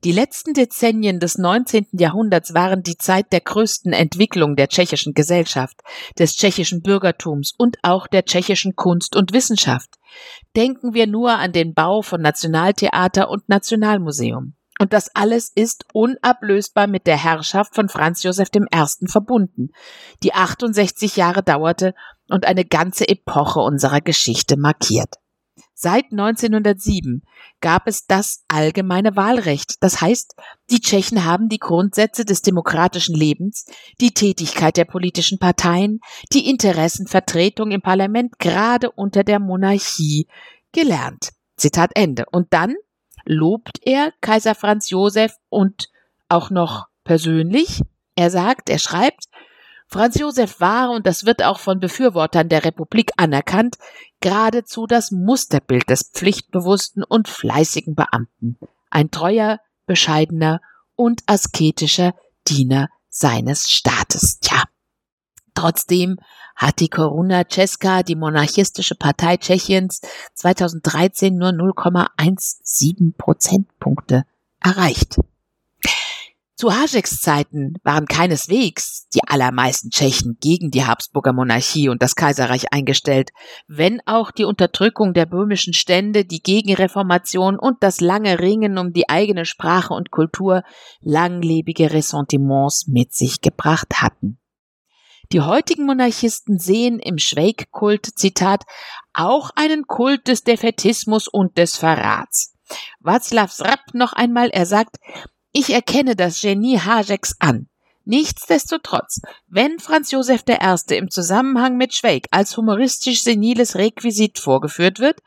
[0.04, 1.88] Die letzten Dezennien des 19.
[1.92, 5.78] Jahrhunderts waren die Zeit der größten Entwicklung der tschechischen Gesellschaft,
[6.18, 10.00] des tschechischen Bürgertums und auch der tschechischen Kunst und Wissenschaft.
[10.56, 14.56] Denken wir nur an den Bau von Nationaltheater und Nationalmuseum.
[14.82, 18.88] Und das alles ist unablösbar mit der Herrschaft von Franz Josef I.
[19.06, 19.70] verbunden,
[20.24, 21.94] die 68 Jahre dauerte
[22.30, 25.18] und eine ganze Epoche unserer Geschichte markiert.
[25.76, 27.22] Seit 1907
[27.60, 29.76] gab es das allgemeine Wahlrecht.
[29.82, 30.34] Das heißt,
[30.72, 33.68] die Tschechen haben die Grundsätze des demokratischen Lebens,
[34.00, 36.00] die Tätigkeit der politischen Parteien,
[36.34, 40.26] die Interessenvertretung im Parlament gerade unter der Monarchie
[40.72, 41.34] gelernt.
[41.56, 42.26] Zitat Ende.
[42.32, 42.74] Und dann
[43.26, 45.90] lobt er Kaiser Franz Josef und
[46.30, 47.82] auch noch persönlich.
[48.16, 49.26] Er sagt, er schreibt,
[49.88, 53.78] Franz Josef war, und das wird auch von Befürwortern der Republik anerkannt,
[54.22, 58.58] geradezu das Musterbild des pflichtbewussten und fleißigen Beamten,
[58.90, 60.62] ein treuer, bescheidener
[60.96, 62.14] und asketischer
[62.48, 64.40] Diener seines Staates.
[64.40, 64.64] Tja,
[65.54, 66.18] trotzdem
[66.62, 70.02] hat die Koruna Česká, die monarchistische Partei Tschechiens,
[70.36, 74.26] 2013 nur 0,17 Prozentpunkte
[74.60, 75.18] erreicht.
[76.56, 82.72] Zu Hajeks Zeiten waren keineswegs die allermeisten Tschechen gegen die Habsburger Monarchie und das Kaiserreich
[82.72, 83.32] eingestellt,
[83.68, 89.10] wenn auch die Unterdrückung der böhmischen Stände, die Gegenreformation und das lange Ringen um die
[89.10, 90.62] eigene Sprache und Kultur
[91.00, 94.38] langlebige Ressentiments mit sich gebracht hatten.
[95.32, 98.64] Die heutigen Monarchisten sehen im Schweig-Kult, Zitat,
[99.14, 102.54] auch einen Kult des Defetismus und des Verrats.
[103.02, 104.98] Václav Srapp noch einmal, er sagt,
[105.54, 107.70] ich erkenne das Genie Hajeks an.
[108.04, 110.96] Nichtsdestotrotz, wenn Franz Josef I.
[110.96, 115.20] im Zusammenhang mit Schweig als humoristisch seniles Requisit vorgeführt wird,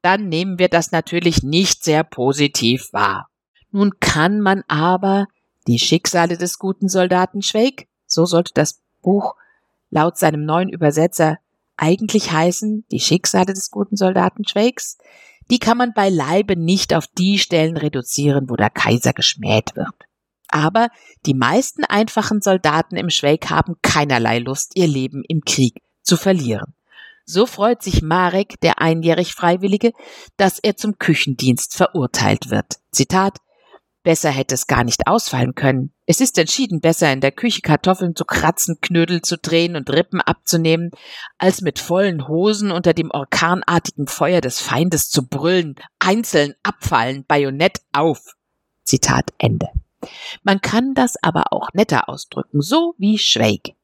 [0.00, 3.28] dann nehmen wir das natürlich nicht sehr positiv wahr.
[3.70, 5.26] Nun kann man aber
[5.68, 9.36] die Schicksale des guten Soldaten Schweig, so sollte das Buch
[9.92, 11.38] laut seinem neuen Übersetzer
[11.76, 14.98] eigentlich heißen, die Schicksale des guten Soldaten Schweigs,
[15.50, 19.94] die kann man beileibe nicht auf die Stellen reduzieren, wo der Kaiser geschmäht wird.
[20.48, 20.88] Aber
[21.26, 26.74] die meisten einfachen Soldaten im Schweig haben keinerlei Lust, ihr Leben im Krieg zu verlieren.
[27.24, 29.92] So freut sich Marek, der einjährig Freiwillige,
[30.36, 32.76] dass er zum Küchendienst verurteilt wird.
[32.90, 33.38] Zitat
[34.02, 35.92] Besser hätte es gar nicht ausfallen können.
[36.06, 40.20] Es ist entschieden besser, in der Küche Kartoffeln zu kratzen, Knödel zu drehen und Rippen
[40.20, 40.90] abzunehmen,
[41.38, 47.80] als mit vollen Hosen unter dem orkanartigen Feuer des Feindes zu brüllen, einzeln abfallen, Bajonett
[47.92, 48.34] auf.
[48.82, 49.68] Zitat Ende.
[50.42, 53.74] Man kann das aber auch netter ausdrücken, so wie Schweig.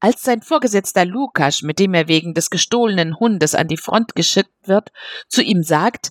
[0.00, 4.52] Als sein Vorgesetzter Lukas, mit dem er wegen des gestohlenen Hundes an die Front geschickt
[4.66, 4.90] wird,
[5.28, 6.10] zu ihm sagt,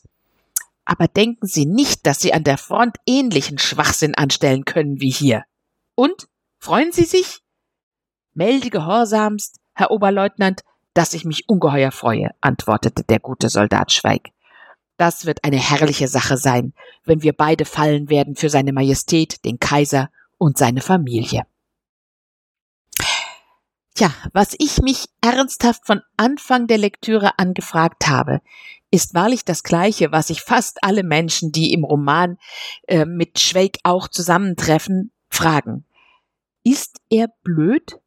[0.86, 5.44] aber denken Sie nicht, dass Sie an der Front ähnlichen Schwachsinn anstellen können wie hier.
[5.96, 6.28] Und?
[6.60, 7.42] Freuen Sie sich?
[8.34, 10.62] Melde gehorsamst, Herr Oberleutnant,
[10.94, 14.30] dass ich mich ungeheuer freue, antwortete der gute Soldat Schweig.
[14.98, 16.74] Das wird eine herrliche Sache sein,
[17.04, 21.46] wenn wir beide fallen werden für seine Majestät, den Kaiser und seine Familie.
[23.96, 28.42] Tja, was ich mich ernsthaft von Anfang der Lektüre angefragt habe,
[28.94, 32.38] ist wahrlich das Gleiche, was sich fast alle Menschen, die im Roman
[32.88, 35.86] äh, mit Schweig auch zusammentreffen, fragen.
[36.64, 38.00] Ist er blöd?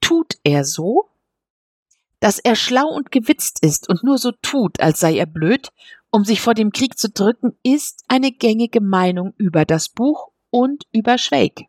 [0.00, 1.08] Tut er so?
[2.20, 5.72] Dass er schlau und gewitzt ist und nur so tut, als sei er blöd,
[6.12, 10.84] um sich vor dem Krieg zu drücken, ist eine gängige Meinung über das Buch und
[10.92, 11.67] über Schweig.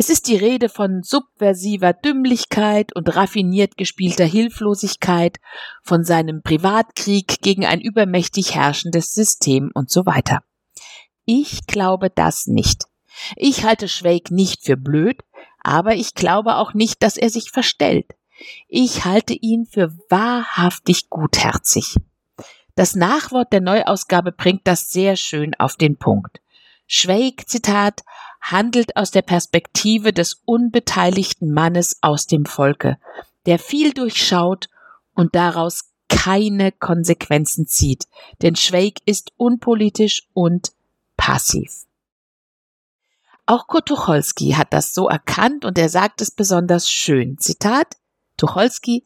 [0.00, 5.40] Es ist die Rede von subversiver Dümmlichkeit und raffiniert gespielter Hilflosigkeit,
[5.82, 10.44] von seinem Privatkrieg gegen ein übermächtig herrschendes System und so weiter.
[11.24, 12.84] Ich glaube das nicht.
[13.34, 15.18] Ich halte Schweig nicht für blöd,
[15.64, 18.06] aber ich glaube auch nicht, dass er sich verstellt.
[18.68, 21.96] Ich halte ihn für wahrhaftig gutherzig.
[22.76, 26.40] Das Nachwort der Neuausgabe bringt das sehr schön auf den Punkt.
[26.86, 28.02] Schweig, Zitat,
[28.40, 32.98] handelt aus der Perspektive des unbeteiligten Mannes aus dem Volke,
[33.46, 34.68] der viel durchschaut
[35.14, 38.06] und daraus keine Konsequenzen zieht,
[38.42, 40.72] denn Schweig ist unpolitisch und
[41.16, 41.84] passiv.
[43.46, 47.38] Auch Kurt Tucholsky hat das so erkannt und er sagt es besonders schön.
[47.38, 47.96] Zitat
[48.36, 49.04] Tucholsky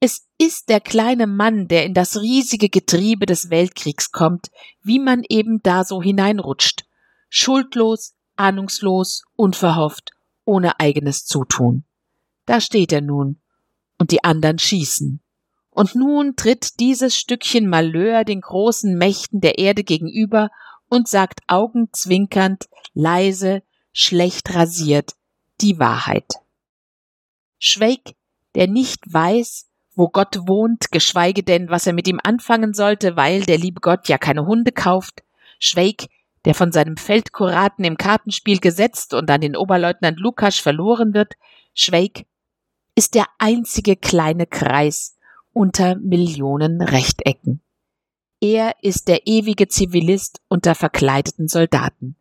[0.00, 4.50] Es ist der kleine Mann, der in das riesige Getriebe des Weltkriegs kommt,
[4.82, 6.84] wie man eben da so hineinrutscht,
[7.30, 10.10] schuldlos, ahnungslos, unverhofft,
[10.44, 11.84] ohne eigenes Zutun.
[12.46, 13.40] Da steht er nun,
[13.98, 15.20] und die anderen schießen.
[15.70, 20.50] Und nun tritt dieses Stückchen Malheur den großen Mächten der Erde gegenüber
[20.88, 23.62] und sagt augenzwinkernd, leise,
[23.92, 25.14] schlecht rasiert
[25.60, 26.32] die Wahrheit.
[27.58, 28.14] Schweig,
[28.54, 33.42] der nicht weiß, wo Gott wohnt, geschweige denn, was er mit ihm anfangen sollte, weil
[33.42, 35.22] der liebe Gott ja keine Hunde kauft.
[35.58, 36.08] Schweig,
[36.44, 41.34] der von seinem Feldkuraten im Kartenspiel gesetzt und an den Oberleutnant Lukas verloren wird.
[41.74, 42.26] Schweig
[42.94, 45.16] ist der einzige kleine Kreis
[45.52, 47.60] unter Millionen Rechtecken.
[48.40, 52.16] Er ist der ewige Zivilist unter verkleideten Soldaten.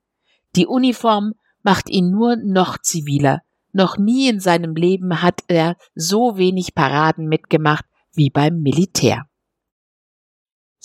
[0.55, 3.41] Die Uniform macht ihn nur noch ziviler,
[3.73, 9.27] noch nie in seinem Leben hat er so wenig Paraden mitgemacht wie beim Militär.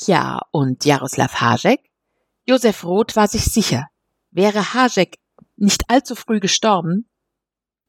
[0.06, 1.80] Ja, und Jaroslav Hašek?
[2.48, 3.88] Josef Roth war sich sicher,
[4.30, 5.18] wäre Hašek
[5.56, 7.06] nicht allzu früh gestorben,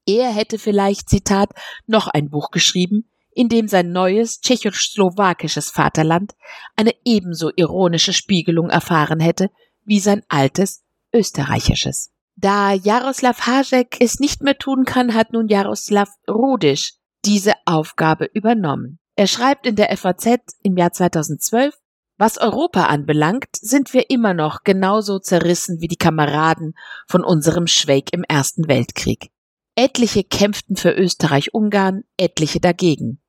[0.06, 1.50] er hätte vielleicht, Zitat,
[1.86, 6.34] noch ein Buch geschrieben, in dem sein neues tschechoslowakisches Vaterland
[6.76, 9.50] eine ebenso ironische Spiegelung erfahren hätte
[9.84, 10.82] wie sein altes
[11.14, 12.10] österreichisches.
[12.36, 18.98] Da Jaroslav Hašek es nicht mehr tun kann, hat nun Jaroslav Rudisch diese Aufgabe übernommen.
[19.16, 20.26] Er schreibt in der FAZ
[20.62, 21.79] im Jahr 2012,
[22.20, 26.74] was Europa anbelangt, sind wir immer noch genauso zerrissen wie die Kameraden
[27.08, 29.30] von unserem Schweig im Ersten Weltkrieg.
[29.74, 33.22] Etliche kämpften für Österreich-Ungarn, etliche dagegen.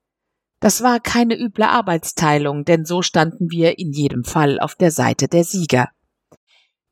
[0.60, 5.26] Das war keine üble Arbeitsteilung, denn so standen wir in jedem Fall auf der Seite
[5.26, 5.88] der Sieger.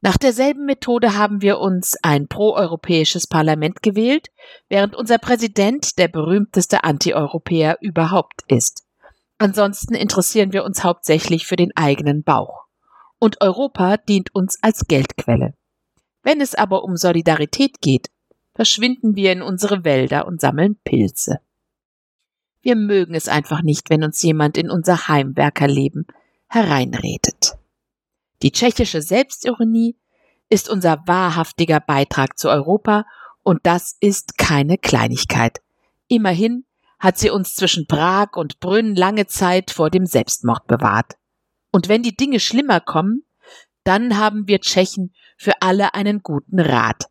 [0.01, 4.29] Nach derselben Methode haben wir uns ein proeuropäisches Parlament gewählt,
[4.71, 8.87] während unser Präsident der berühmteste Antieuropäer überhaupt ist.
[9.41, 12.67] Ansonsten interessieren wir uns hauptsächlich für den eigenen Bauch.
[13.19, 15.55] Und Europa dient uns als Geldquelle.
[16.23, 18.11] Wenn es aber um Solidarität geht,
[18.55, 21.39] verschwinden wir in unsere Wälder und sammeln Pilze.
[22.61, 26.07] Wir mögen es einfach nicht, wenn uns jemand in unser Heimwerkerleben
[26.47, 27.55] hereinredet.
[28.43, 29.97] Die tschechische Selbstironie
[30.51, 33.07] ist unser wahrhaftiger Beitrag zu Europa
[33.43, 35.63] und das ist keine Kleinigkeit.
[36.09, 36.67] Immerhin
[37.01, 41.17] hat sie uns zwischen Prag und Brünn lange Zeit vor dem Selbstmord bewahrt.
[41.73, 43.25] Und wenn die Dinge schlimmer kommen,
[43.85, 47.07] dann haben wir Tschechen für alle einen guten Rat.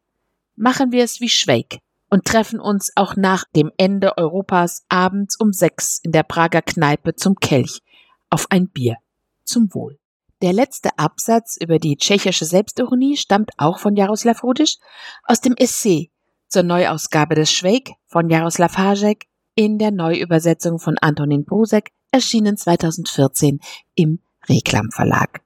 [0.56, 1.80] Machen wir es wie Schweig
[2.10, 7.16] und treffen uns auch nach dem Ende Europas abends um sechs in der Prager Kneipe
[7.16, 7.82] zum Kelch
[8.30, 8.98] auf ein Bier.
[9.44, 9.98] Zum Wohl.
[10.42, 14.78] Der letzte Absatz über die tschechische Selbstironie stammt auch von Jaroslav Rudisch
[15.24, 16.12] aus dem Essay
[16.48, 19.29] zur Neuausgabe des Schweig von Jaroslav Hašek
[19.60, 23.60] in der Neuübersetzung von Antonin Brusek, erschienen 2014
[23.94, 25.42] im Reklam Verlag.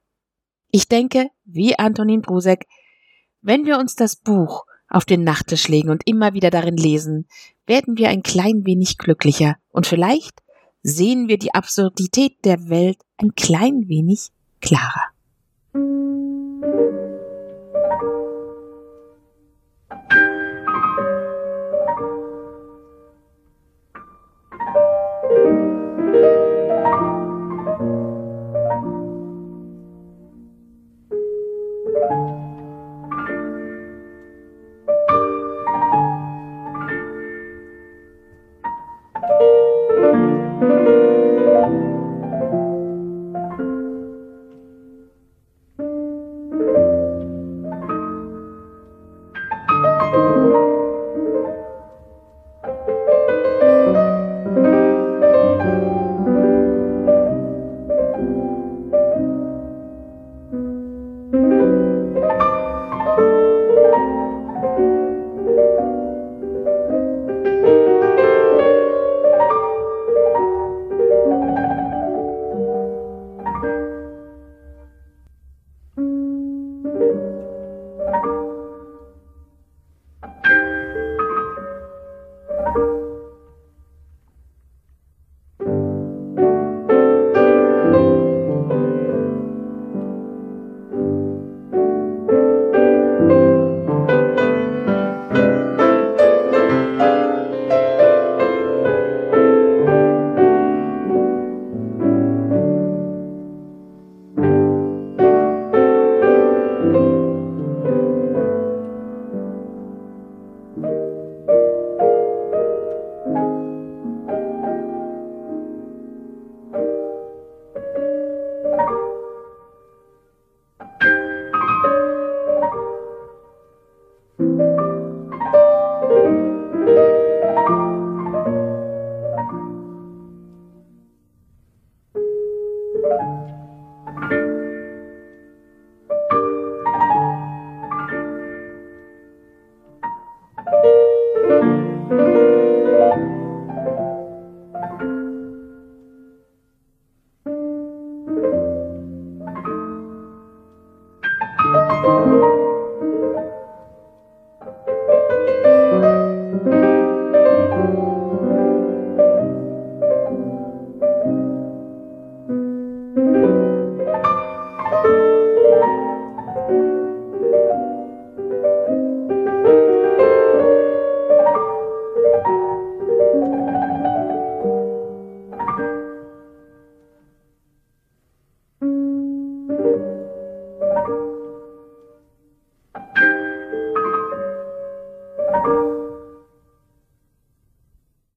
[0.70, 2.68] Ich denke, wie Antonin Brusek,
[3.40, 7.26] wenn wir uns das Buch auf den Nachttisch legen und immer wieder darin lesen,
[7.66, 10.44] werden wir ein klein wenig glücklicher und vielleicht
[10.84, 15.06] sehen wir die Absurdität der Welt ein klein wenig klarer.